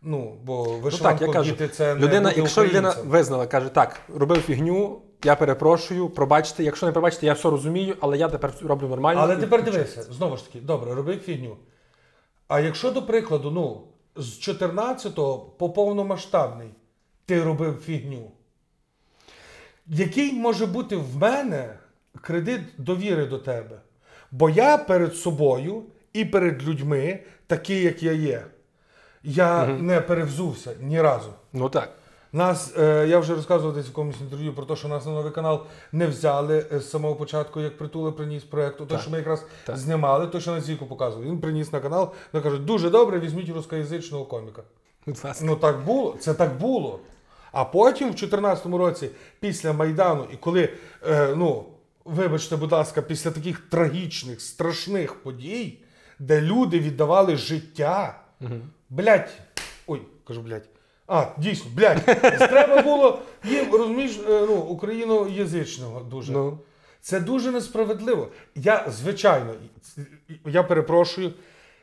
[0.03, 3.11] Ну, бо Ну вишиванку так, я кажу, діти це не людина, бути якщо людина українцем.
[3.11, 6.65] визнала, каже, так, робив фігню, я перепрошую, пробачте.
[6.65, 9.21] Якщо не пробачите, я все розумію, але я тепер роблю нормально.
[9.23, 11.57] Але І- тепер дивися, знову ж таки, добре, роби фігню.
[12.49, 13.83] А якщо, до прикладу, ну,
[14.17, 16.69] з 14-го по повномасштабний
[17.27, 18.31] ти робив фігню,
[19.87, 21.79] який може бути в мене
[22.21, 23.81] кредит довіри до тебе?
[24.31, 28.45] Бо я перед собою і перед людьми такий, як я є.
[29.23, 31.33] Я не перевзувся ні разу.
[31.53, 31.93] Ну так.
[32.37, 35.33] Нас, е, я вже розказував десь в якомусь інтерв'ю про те, що нас на новий
[35.33, 35.63] канал
[35.93, 38.87] не взяли е, з самого початку, як притули приніс проєкту.
[38.87, 39.01] Так.
[39.01, 39.77] що ми якраз Так.
[39.77, 41.31] знімали, той, що на зіку показували.
[41.31, 44.63] Він приніс на канал, вони кажуть, дуже добре, візьміть рускоязичного коміка.
[45.43, 47.01] Ну так було, це так було.
[47.53, 49.11] А потім, в 2014 році,
[49.41, 50.69] після Майдану, і коли,
[51.09, 51.65] е, ну,
[52.05, 55.79] вибачте, будь ласка, після таких трагічних, страшних подій,
[56.19, 58.21] де люди віддавали життя,
[58.91, 59.31] блядь,
[59.87, 60.69] ой, кажу, блядь.
[61.07, 62.05] А, дійсно, блядь,
[62.39, 66.33] треба було їм, розумієш, е, ну, україноязичного дуже.
[66.33, 66.59] Ну.
[67.01, 68.29] Це дуже несправедливо.
[68.55, 69.55] Я, звичайно,
[70.47, 71.33] я перепрошую,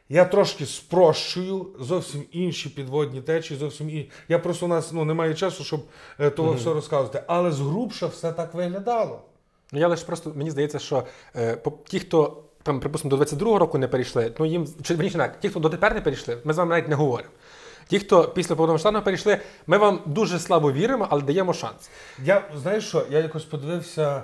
[0.09, 4.11] я трошки спрощую зовсім інші підводні течії, зовсім і.
[4.29, 5.83] Я просто у нас ну, немає часу, щоб
[6.19, 7.23] е, того все розказувати.
[7.27, 9.21] Але згрубша все так виглядало.
[9.71, 11.03] Ну я лише просто мені здається, що
[11.35, 15.33] е, по- ті, хто там, припустимо, до 22-го року не перейшли, ну їм чи верніше
[15.41, 17.29] ті, хто дотепер не перейшли, ми з вами навіть не говоримо.
[17.87, 21.89] Ті, хто після повномасштабного перейшли, ми вам дуже слабо віримо, але даємо шанс.
[22.23, 24.23] Я знаєш що, я якось подивився.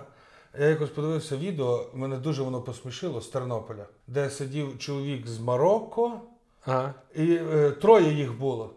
[0.59, 6.21] Я якось подивився відео, мене дуже воно посмішило з Тернополя, де сидів чоловік з Марокко,
[6.65, 6.93] Ага.
[7.15, 8.73] і е, троє їх було.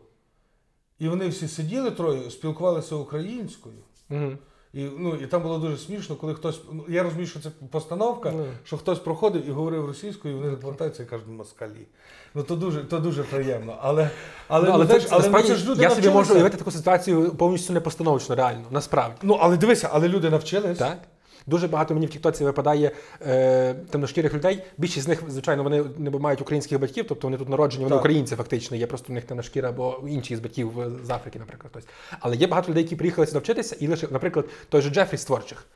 [0.99, 3.75] І вони всі сиділи троє, спілкувалися українською.
[4.11, 4.33] Угу.
[4.75, 6.61] І, ну, і там було дуже смішно, коли хтось.
[6.73, 8.45] Ну, я розумію, що це постановка, mm.
[8.65, 11.87] що хтось проходив і говорив російською, і вони повертаються і кажуть москалі.
[12.35, 13.79] Ну то дуже, то дуже приємно.
[13.83, 14.11] Але,
[14.49, 16.35] але, ну, але, ну, це, але ну, насправді, це ж люди я собі можу навчилися.
[16.35, 19.17] уявити таку ситуацію повністю непостановочно, реально, насправді.
[19.23, 20.79] Ну, але дивися, але люди навчились.
[20.79, 20.99] Так?
[21.47, 22.91] Дуже багато мені в Тіктоці випадає
[23.27, 24.63] е, темношкірих людей.
[24.79, 28.01] Більшість з них, звичайно, вони не мають українських батьків, тобто вони тут народжені, вони Так.
[28.01, 28.77] українці фактично.
[28.77, 30.73] Є просто в них темна шкіра або інші з батьків
[31.05, 31.71] з Африки, наприклад.
[31.73, 31.85] Хтось.
[32.21, 35.25] Але є багато людей, які приїхали сюди вчитися, і лише, наприклад, той же Джефрі з
[35.25, 35.67] творчих.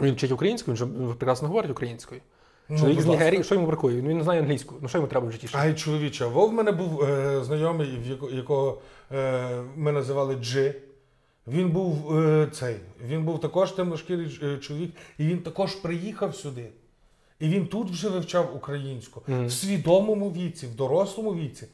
[0.00, 2.20] Він вчить українською, він же прекрасно говорить українською.
[2.68, 3.08] Ну, Чоловік будь з.
[3.08, 4.00] Нігерії, що йому бракує?
[4.00, 4.74] Він не знає англійську.
[4.80, 5.48] Ну що йому треба в житті?
[5.52, 8.78] Ай, чоловіче, Вов в мене був е, знайомий, в якого
[9.12, 10.74] е, ми називали Джи.
[11.46, 12.76] Він був е, цей,
[13.06, 16.68] він був також темношкірий е, чоловік, і він також приїхав сюди.
[17.40, 21.66] І він тут вже вивчав українську в свідомому віці, в дорослому віці.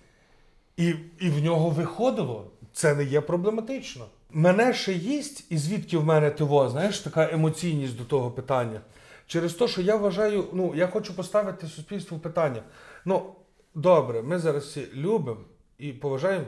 [0.77, 2.51] І, і в нього виходило.
[2.73, 4.07] Це не є проблематично.
[4.31, 8.81] Мене ще їсть, і звідки в мене тиво, знаєш, така емоційність до того питання.
[9.27, 12.63] Через те, що я вважаю, ну, я хочу поставити суспільству питання.
[13.05, 13.35] Ну,
[13.75, 15.41] добре, ми зараз всі любимо
[15.79, 16.45] і поважаємо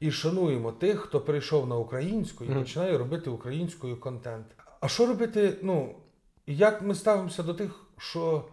[0.00, 4.46] і шануємо тих, хто прийшов на українську і починає робити українською контент.
[4.80, 5.94] А що робити, ну,
[6.46, 8.44] як ми ставимося до тих, що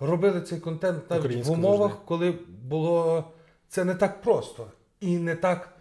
[0.00, 2.04] робили цей контент навіть в умовах, завжди.
[2.06, 3.24] коли було
[3.68, 4.66] це не так просто
[5.00, 5.72] і не так,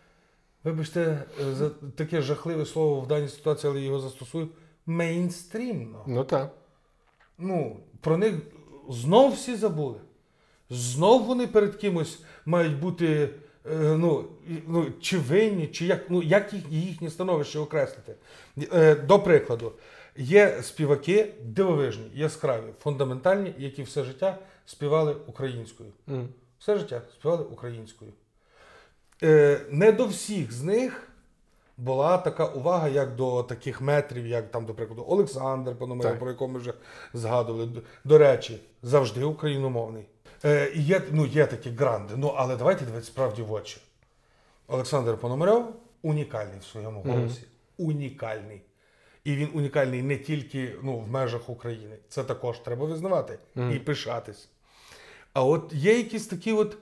[0.63, 4.49] вибачте, е, за таке жахливе слово в даній ситуації, але його застосую,
[4.85, 6.03] мейнстрімно.
[6.07, 6.51] Ну так.
[7.37, 8.35] Ну, про них
[8.89, 9.99] знов всі забули.
[10.69, 13.29] Знов вони перед кимось мають бути,
[13.75, 14.25] ну,
[14.67, 18.15] ну чи винні, чи як, ну, як їх, їхнє становище окреслити.
[18.73, 19.71] Е, До прикладу,
[20.17, 25.89] є співаки дивовижні, яскраві, фундаментальні, які все життя співали українською.
[26.07, 26.27] Мгм.
[26.59, 28.11] Все життя співали українською.
[29.23, 31.07] Е, не до всіх з них
[31.77, 36.51] була така увага, як до таких метрів, як там, до прикладу, Олександр Пономарьов, про якого
[36.51, 36.73] ми вже
[37.13, 37.69] згадували.
[38.03, 40.05] До речі, завжди україномовний.
[40.45, 42.13] Е, і є, ну, є такі гранди.
[42.17, 43.77] Ну, але давайте дивитися справді в очі.
[44.67, 47.43] Олександр Пономарьов унікальний в своєму голосі.
[47.77, 48.61] Унікальний.
[49.23, 51.97] І він унікальний не тільки ну, в межах України.
[52.09, 53.39] Це також треба визнавати
[53.73, 54.49] і пишатись.
[55.33, 56.77] А от є якісь такі от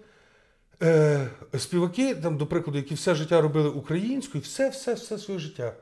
[0.81, 1.27] е,
[1.57, 5.73] співаки, там, до прикладу, які все життя робили українською, все, все, все своє життя.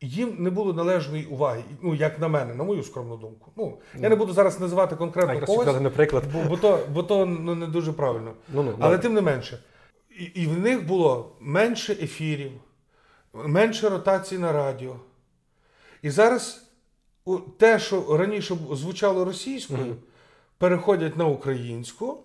[0.00, 3.52] Їм не було належної уваги, ну як на мене, на мою скромну думку.
[3.56, 7.26] Ну я не буду зараз називати конкретно якраз когось, наприклад, бо, бо то, бо то
[7.26, 8.32] ну, не дуже правильно.
[8.48, 8.98] Ну-ну, Але добре.
[8.98, 9.58] тим не менше.
[10.18, 12.52] І, і в них було менше ефірів,
[13.34, 14.96] менше ротацій на радіо.
[16.02, 16.68] І зараз
[17.58, 19.96] те, що раніше звучало російською,
[20.58, 22.18] переходять на українську,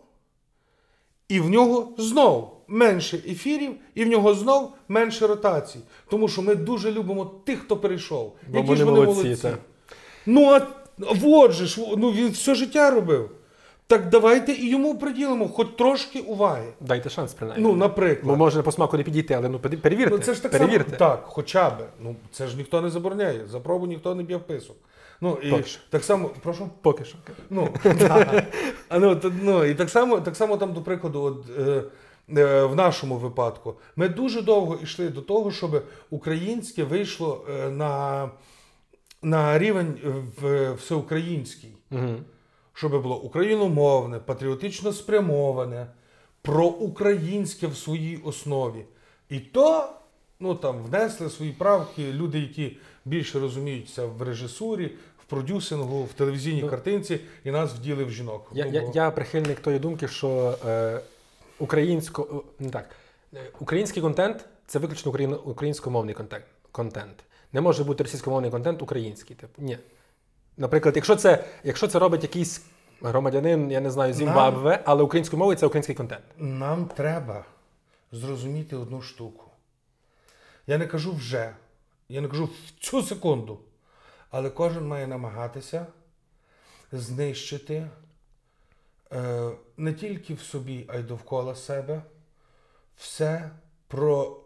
[1.29, 5.79] і в нього знов менше ефірів, і в нього знов менше ротацій.
[6.09, 8.33] Тому що ми дуже любимо тих, хто перейшов.
[8.47, 9.47] Бо Які вони ж вони молодці, молодці.
[10.25, 10.61] Ну, а
[11.23, 13.29] от же ж, ну він все життя робив.
[13.87, 16.73] Так давайте і йому приділимо хоч трошки уваги.
[16.79, 17.67] дайте шанс принаймні.
[17.67, 18.27] Ну, наприклад.
[18.27, 20.15] Бо може по смаку не підійти, але ну перевірте.
[20.15, 20.97] Ну, це ж так перевірте.
[20.97, 21.11] само.
[21.11, 21.73] Так, хоча б.
[22.01, 23.41] Ну, це ж ніхто не забороняє.
[23.51, 24.75] За пробу ніхто не б'є в писок.
[25.23, 25.81] Ну, і Точно.
[25.89, 26.69] так само, прошу.
[26.81, 27.17] Поки що.
[27.49, 28.47] Ну, да.
[28.89, 31.83] а, ну, то, ну, і так само, так само там, до прикладу, от, е,
[32.41, 38.29] е, в нашому випадку, ми дуже довго йшли до того, щоб українське вийшло е, на,
[39.21, 40.09] на рівень е,
[40.41, 41.77] в, всеукраїнський.
[41.91, 42.15] Угу.
[42.73, 45.87] Щоб було україномовне, патріотично спрямоване,
[46.41, 48.85] проукраїнське в своїй основі.
[49.29, 49.89] І то
[50.43, 54.91] ну, там, внесли свої правки люди, які більше розуміються в режисурі,
[55.33, 58.51] продюсингу, в телевізійній Ну, картинці, і нас вділи в жінок.
[58.53, 60.99] Я, Ну, я, я прихильник тої думки, що е,
[61.59, 62.89] українсько, не так,
[63.33, 67.23] е, український контент це виключно україно, українськомовний контент, контент.
[67.53, 69.35] Не може бути російськомовний контент український.
[69.35, 69.77] Типу, ні.
[70.57, 72.61] Наприклад, якщо це, якщо це робить якийсь
[73.01, 76.23] громадянин, я не знаю, Зімбабве, але українською мовою це український контент.
[76.37, 77.45] Нам треба
[78.11, 79.45] зрозуміти одну штуку.
[80.67, 81.55] Я не кажу вже,
[82.09, 83.59] я не кажу в цю секунду,
[84.33, 85.87] але кожен має намагатися
[86.91, 87.87] знищити
[89.11, 92.03] е, не тільки в собі, а й довкола себе
[92.95, 93.51] все
[93.87, 94.39] про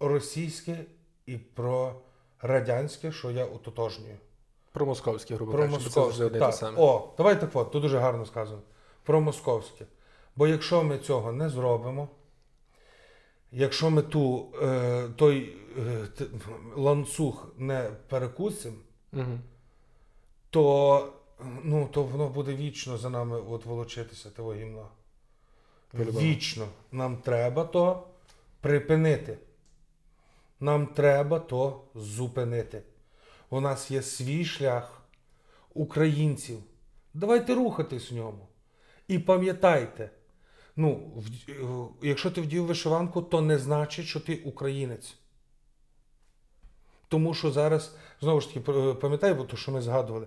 [0.00, 0.84] російське
[1.26, 1.94] і про
[2.40, 4.16] радянське, що я ототожнюю.
[4.72, 6.24] Про московський, грубо Про кажучи, це завжди московське.
[6.24, 6.54] одне Так.
[6.54, 6.76] саме.
[6.80, 8.62] О, давай так от, тут дуже гарно сказано.
[9.02, 9.86] Про московське.
[10.36, 12.08] Бо якщо ми цього не зробимо,
[13.52, 16.06] якщо ми ту, е, той е,
[16.76, 18.76] ланцюг не перекусимо,
[19.12, 19.38] Угу.
[20.50, 21.12] то,
[21.62, 24.54] ну, то воно буде вічно за нами от волочитися, того.
[25.92, 26.20] По-любому.
[26.20, 26.68] Вічно.
[26.92, 28.06] Нам треба то
[28.60, 29.38] припинити.
[30.60, 32.82] Нам треба то зупинити.
[33.50, 35.02] У нас є свій шлях
[35.74, 36.58] українців.
[37.14, 38.48] Давайте рухатись в ньому.
[39.08, 40.10] І пам'ятайте,
[40.76, 45.14] ну, в- е, якщо ти вдів вишиванку, то не значить, що ти українець.
[47.08, 48.60] Тому що зараз, знову ж таки,
[48.94, 50.26] пам'ятаю, бо то, що ми згадували,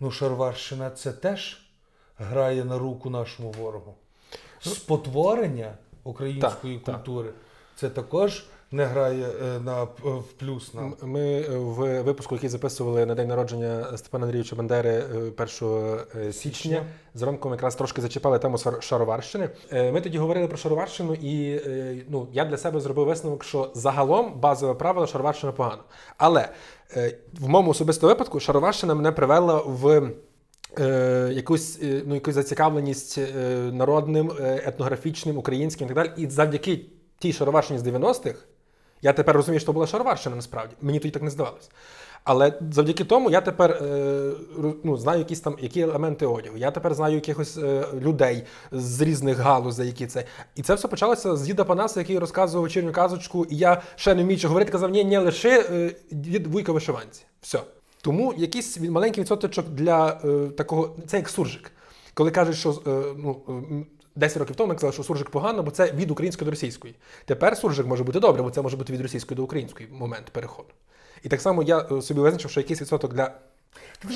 [0.00, 1.66] ну, Шарварщина це теж
[2.18, 3.94] грає на руку нашому ворогу.
[4.60, 6.94] Спотворення української Так, так.
[6.96, 7.32] культури
[7.76, 8.44] це також
[8.76, 10.94] не грає е, на, в плюс нам.
[11.02, 16.32] Ми е, в випуску, який записували на день народження Степана Андрійовича Бандери е, 1 е,
[16.32, 16.82] січня,
[17.14, 19.50] з Ромком якраз трошки зачіпали тему Шароварщини.
[19.72, 23.70] Е, Ми тоді говорили про Шароварщину, і е, ну, я для себе зробив висновок, що
[23.74, 25.82] загалом базове правило Шароварщина погано.
[26.16, 26.48] Але
[26.96, 30.10] е, в моєму особистому випадку Шароварщина мене привела в.
[30.78, 36.10] Е, якусь, е, ну, якусь зацікавленість е, народним, е, етнографічним, українським і так далі.
[36.16, 36.80] І завдяки
[37.18, 38.38] тій шароварщині з 90-х,
[39.06, 40.74] я тепер розумію, що була шароварщина насправді.
[40.80, 41.70] Мені тоді так не здавалось.
[42.24, 44.32] Але завдяки тому я тепер е,
[44.84, 46.56] ну, знаю якісь там які елементи одягу.
[46.56, 48.42] Я тепер знаю якихось е, людей
[48.72, 50.24] з різних галузей, які це.
[50.56, 54.22] І це все почалося з діда Панаса, який розказував вечірню казочку, і я ще не
[54.22, 57.24] вміючи говорити, казав, ні, ні, лише е, дід вуйка вишиванці.
[57.40, 57.60] Все.
[58.02, 61.72] Тому якийсь маленький відсоточок для е, такого, це як суржик.
[62.14, 63.36] Коли кажуть, що е, ну,
[64.16, 66.94] 10 років тому ми казали, що суржик погано, бо це від української до російської.
[67.24, 70.68] Тепер суржик може бути добре, бо це може бути від російської до української момент переходу.
[71.22, 73.30] І так само я е, собі визначив, що якийсь відсоток для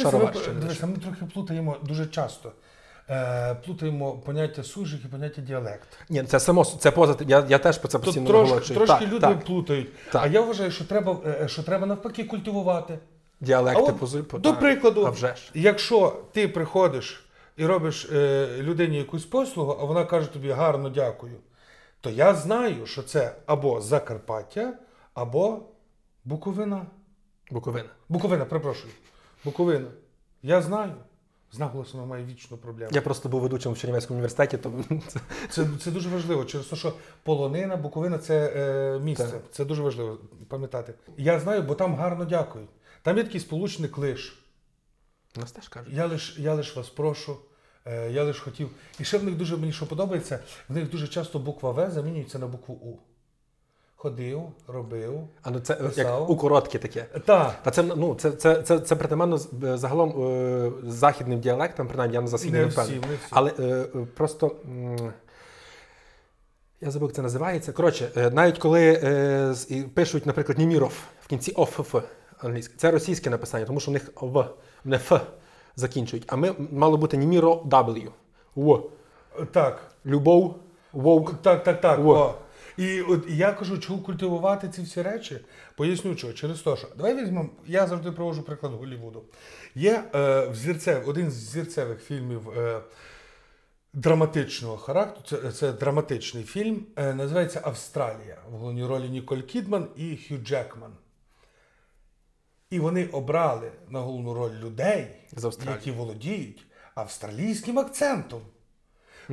[0.02, 0.54] шароварщини.
[0.54, 2.52] ми, дивися, ми трохи плутаємо дуже часто.
[3.10, 5.88] Е, плутаємо поняття сужик і поняття діалект.
[6.08, 7.16] Ні, це само це поза.
[7.28, 8.76] Я, я теж про це Тут постійно трошки, наголошую.
[8.78, 9.44] трошки Так, люди так.
[9.44, 9.88] плутають.
[10.12, 10.22] Так.
[10.24, 12.98] А я вважаю, що треба, е, що треба навпаки культивувати.
[13.40, 15.50] Діалекти А от, позу- по- До прикладу, А вже ж.
[15.54, 17.24] якщо ти приходиш
[17.60, 21.36] і робиш е, людині якусь послугу, а вона каже тобі гарно дякую,
[22.00, 24.74] то я знаю, що це або Закарпаття,
[25.14, 25.62] або
[26.24, 26.86] Буковина.
[27.50, 27.88] Буковина.
[28.08, 28.92] Буковина, перепрошую.
[29.44, 29.88] Буковина.
[30.42, 30.94] Я знаю.
[31.52, 32.90] З наголосом має вічну проблему.
[32.94, 34.72] Я просто був ведучим в Чернівецькому університеті, то
[35.48, 36.92] це Це, дуже важливо, через те, що
[37.22, 39.30] полонина, Буковина це е, місце.
[39.30, 39.42] Так.
[39.50, 40.94] Це дуже важливо пам'ятати.
[41.16, 42.70] Я знаю, бо там гарно дякують.
[43.02, 44.44] Там є такий сполучник лиш.
[45.36, 45.92] Нас теж кажуть.
[45.94, 47.36] Я лиш, я лиш вас прошу,
[48.10, 48.70] я лиш хотів.
[49.00, 52.38] І ще в них дуже мені що подобається, в них дуже часто буква В замінюється
[52.38, 52.98] на букву У.
[53.96, 55.20] Ходив, робив.
[55.42, 57.02] А ну це як у коротке таке.
[57.26, 62.14] Так, Та це ну це, це, це, це притаманно е, загалом е, західним діалектам, принаймні
[62.14, 63.18] я на засіданні не впевнений.
[63.30, 64.56] Але е, е, просто.
[64.64, 65.12] м,
[66.80, 67.72] Я забув, як це називається.
[67.72, 69.54] Коротше, е, навіть коли е,
[69.94, 71.94] пишуть, наприклад, Німіров в кінці ОФФ
[72.38, 74.44] англійське, це російське написання, тому що в них В,
[74.84, 75.12] не Ф
[75.76, 76.24] закінчують.
[76.26, 78.08] А ми мало бути Німіро W.
[78.56, 78.82] В.
[79.52, 79.90] Так.
[80.06, 80.56] Любов,
[80.92, 81.42] вовк.
[81.42, 81.98] Так, так, так.
[81.98, 82.14] Во.
[82.14, 82.34] О.
[82.76, 85.40] І от я кажу, чому культивувати ці всі речі?
[85.76, 86.32] Поясню чого.
[86.32, 89.22] Через те, що давай візьмемо, я завжди проводжу приклад Голлівуду.
[89.74, 92.80] Є е, взірцев, один з зірцевих фільмів е,
[93.92, 95.42] драматичного характеру.
[95.42, 96.86] Це, це драматичний фільм.
[96.96, 98.36] Е, називається Австралія.
[98.50, 100.92] В головній ролі Ніколь Кідман і Хью Джекман.
[102.70, 105.06] І вони обрали на головну роль людей,
[105.66, 108.40] які володіють австралійським акцентом.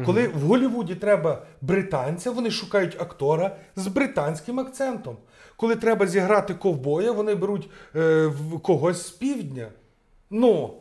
[0.05, 5.17] Коли в Голлівуді треба британця, вони шукають актора з британським акцентом.
[5.55, 8.31] Коли треба зіграти ковбоя, вони беруть е,
[8.61, 9.67] когось з півдня.
[10.29, 10.73] Ну.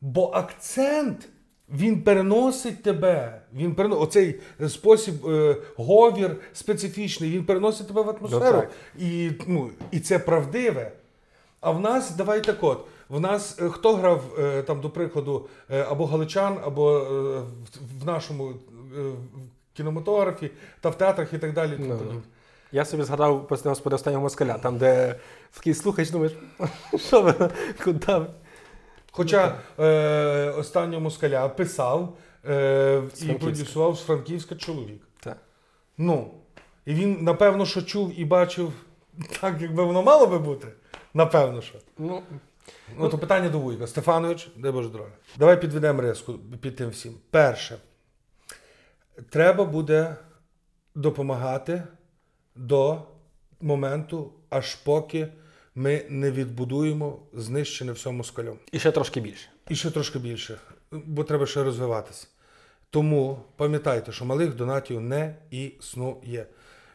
[0.00, 1.28] Бо акцент
[1.68, 3.42] він переносить тебе.
[3.52, 4.00] Він перено...
[4.00, 8.60] Оцей спосіб е, говір специфічний, він переносить тебе в атмосферу.
[8.60, 8.70] так.
[8.98, 10.92] і, ну, і це правдиве.
[11.60, 15.48] А в нас, давай так от, в нас е, хто грав, е, там, до прикладу,
[15.70, 16.98] е, або галичан, або
[18.00, 18.52] в- нашому
[19.72, 20.50] кінематографі
[20.80, 21.72] та в театрах і так далі.
[21.78, 22.22] і Ну.
[22.72, 25.16] Я собі згадав господи останнього москаля, там, де
[25.52, 26.32] такий слухач, думаєш,
[26.98, 27.34] що ви,
[27.84, 28.20] куди?
[29.12, 32.16] Хоча е, останнього москаля писав
[32.48, 35.02] е, і продюсував з Франківська чоловік.
[35.20, 35.36] Так.
[35.98, 36.30] Ну.
[36.86, 38.72] І він, напевно, що чув і бачив
[39.40, 40.68] так, якби воно мало би бути.
[41.14, 41.78] Напевно, що.
[41.98, 42.22] Ну,
[42.98, 43.86] Ну, то питання до Вуйка.
[43.86, 45.12] Стефанович, дай Боже здоров'я.
[45.38, 47.14] Давай підведемо риску під тим всім.
[47.30, 47.78] Перше,
[49.30, 50.16] треба буде
[50.94, 51.82] допомагати
[52.56, 53.02] до
[53.60, 55.28] моменту, аж поки
[55.74, 58.58] ми не відбудуємо знищене все москалем.
[58.72, 59.48] і ще трошки більше.
[59.68, 60.58] І ще трошки більше,
[60.90, 62.26] бо треба ще розвиватися.
[62.90, 66.46] Тому пам'ятайте, що малих донатів не існує.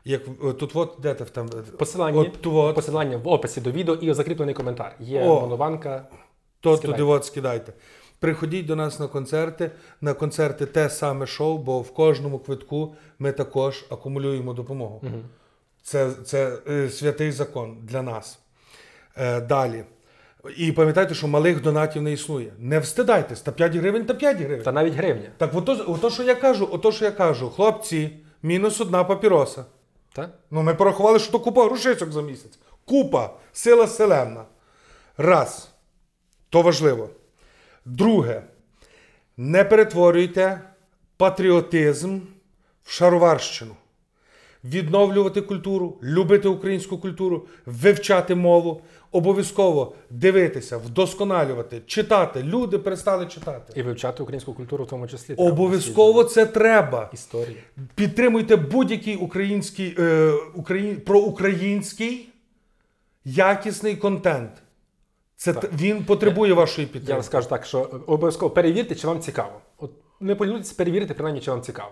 [0.05, 1.49] Як е, тут, от де ти в там
[1.79, 2.75] Посилання, От тут от.
[2.75, 4.95] посилання в описі до відео і закріплений коментар.
[4.99, 5.41] Є О.
[5.41, 6.07] монованка.
[6.59, 6.97] То Скидайте.
[6.97, 7.73] туди от скидайте.
[8.19, 9.71] Приходіть до нас на концерти.
[10.01, 15.01] На концерти те саме шоу, бо в кожному квитку ми також акумулюємо допомогу.
[15.83, 18.39] Це, це е, святий закон для нас.
[19.17, 19.83] Е, далі.
[20.57, 22.53] І пам'ятайте, що малих донатів не існує.
[22.59, 24.63] Не встидайтесь, та 5 гривень та 5 гривень.
[24.63, 25.29] Та навіть гривня.
[25.37, 28.09] Так, ото, ото, що я кажу, ото, що я кажу, хлопці,
[28.43, 29.65] мінус одна папіроса.
[30.15, 30.29] Та?
[30.51, 32.59] Ну, ми порахували, що то купа грошичок за місяць.
[32.85, 34.45] Купа, сила селена.
[35.17, 35.69] Раз.
[36.49, 37.09] То важливо.
[37.85, 38.43] Друге,
[39.37, 40.61] не перетворюйте
[41.17, 42.19] патріотизм
[42.83, 43.75] в шароварщину.
[44.65, 52.43] Відновлювати культуру, любити українську культуру, вивчати мову, обов'язково дивитися, вдосконалювати, читати.
[52.43, 53.73] Люди перестали читати.
[53.75, 55.33] І вивчати українську культуру в тому числі.
[55.35, 57.09] Обов'язково це треба.
[57.13, 57.57] Історію.
[57.95, 62.29] Підтримуйте будь-який український, е, україн, проукраїнський
[63.25, 64.51] якісний контент.
[65.35, 65.73] Це Так.
[65.73, 67.13] він потребує вашої Я підтримки.
[67.13, 69.61] вам скажу так, що обов'язково перевірте, чи вам цікаво.
[69.77, 71.91] От не полінуйтесь перевірити, принаймні, чи вам цікаво.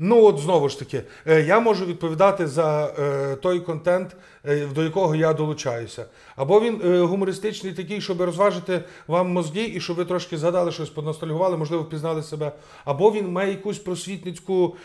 [0.00, 4.82] Ну от знову ж таки, е, я можу відповідати за е, той контент, е, до
[4.82, 6.06] якого я долучаюся.
[6.36, 11.56] Або він гумористичний такий, щоб розважити вам мозги, і щоб ви трошки згадали щось, поностальгували,
[11.56, 12.52] можливо, впізнали себе.
[12.84, 14.76] Або він має якусь просвітницьку,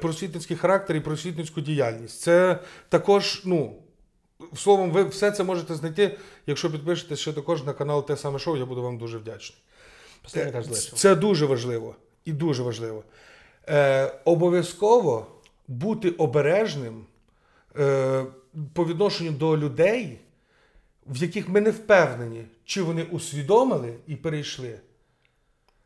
[0.00, 2.20] просвітницький характер і просвітницьку діяльність.
[2.20, 3.76] Це також, ну.
[4.56, 8.56] Словом, ви все це можете знайти, якщо підпишетесь ще також на канал Те саме шоу,
[8.56, 9.58] я буду вам дуже вдячний.
[10.52, 10.94] Залишив.
[10.94, 11.94] Це дуже важливо
[12.24, 13.02] і дуже важливо.
[13.70, 15.26] Е, обов'язково
[15.68, 17.04] бути обережним
[17.78, 18.24] е,
[18.72, 20.18] по відношенню до людей,
[21.06, 24.78] в яких ми не впевнені, чи вони усвідомили і перейшли.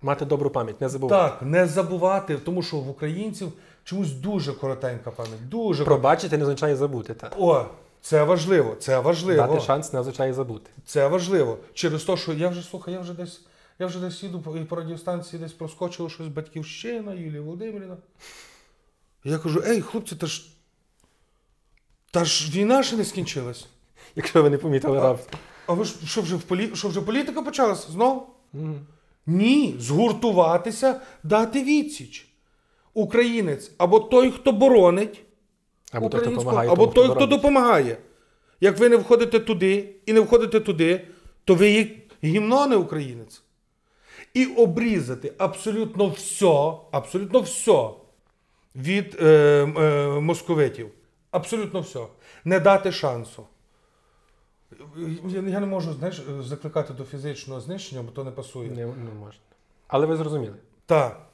[0.03, 1.31] Мати добру пам'ять, не забувайте.
[1.31, 3.53] Так, не забувати, тому що в українців
[3.85, 5.49] чомусь дуже коротенька пам'ять.
[5.49, 5.85] Дуже.
[5.85, 7.15] Пробачити не означає забути.
[7.15, 7.31] Та.
[7.39, 7.67] О,
[8.01, 9.47] це важливо, це важливо.
[9.47, 10.71] Дати шанс не означає забути.
[10.87, 11.59] Це важливо.
[11.75, 13.41] Через те, що я вже слухай, я вже десь.
[13.79, 17.97] Я вже десь їду по- і по радіостанції десь проскочило щось батьківщина, Юлія Володимирівна.
[19.25, 20.51] Я кажу: ей, хлопці, та ж.
[22.11, 23.67] Та ж війна ще не скінчилась.
[24.17, 25.41] Якщо ви не помітили раптом.
[25.67, 26.71] А ви ж що вже в полі...
[26.75, 28.27] що вже політика почалась знову?
[29.27, 32.29] Ні, згуртуватися, дати відсіч.
[32.95, 35.21] Українець або той, хто боронить
[35.93, 36.71] Або той, хто допомагає.
[36.71, 37.97] або тому, той, хто хто допомагає.
[38.61, 41.07] Як ви не входите туди і не входите туди,
[41.45, 43.43] то ви є гімно, не українець.
[44.35, 47.91] І обрізати абсолютно все, абсолютно все
[48.77, 50.91] від е, е, московитів.
[51.31, 52.07] Абсолютно все.
[52.45, 53.47] Не дати шансу.
[55.27, 58.71] Я, я не можу знаєш, закликати до фізичного знищення, бо то не пасує.
[58.71, 59.41] Не, не можна.
[59.87, 60.57] Але ви зрозуміли.
[60.87, 61.27] Так.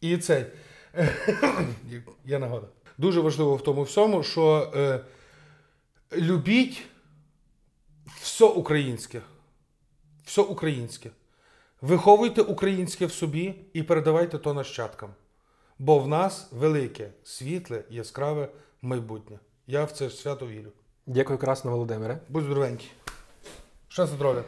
[0.00, 0.44] І цей.
[2.24, 2.66] Є нагода.
[2.98, 5.00] Дуже важливо в тому всьому, що е,
[6.12, 6.82] любіть
[8.20, 9.20] все українське.
[10.26, 11.10] Все українське.
[11.80, 15.10] Виховуйте українське в собі і передавайте то нащадкам.
[15.78, 18.48] Бо в нас велике, світле, яскраве
[18.82, 19.38] майбутнє.
[19.66, 20.70] Я в це свято вірю.
[21.06, 22.18] Дякую, красно, Володимире.
[22.28, 22.90] Будь здоровенький.
[23.88, 24.42] Щастя, здоров'я.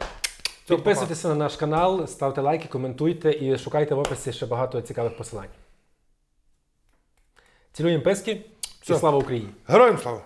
[0.67, 5.49] Підписуйтеся на наш канал, ставте лайки, коментуйте і шукайте в описі ще багато цікавих посилань.
[7.73, 8.45] Цілуємо писки і
[8.81, 8.99] Все.
[8.99, 9.49] слава Україні!
[9.67, 10.21] Героям слава!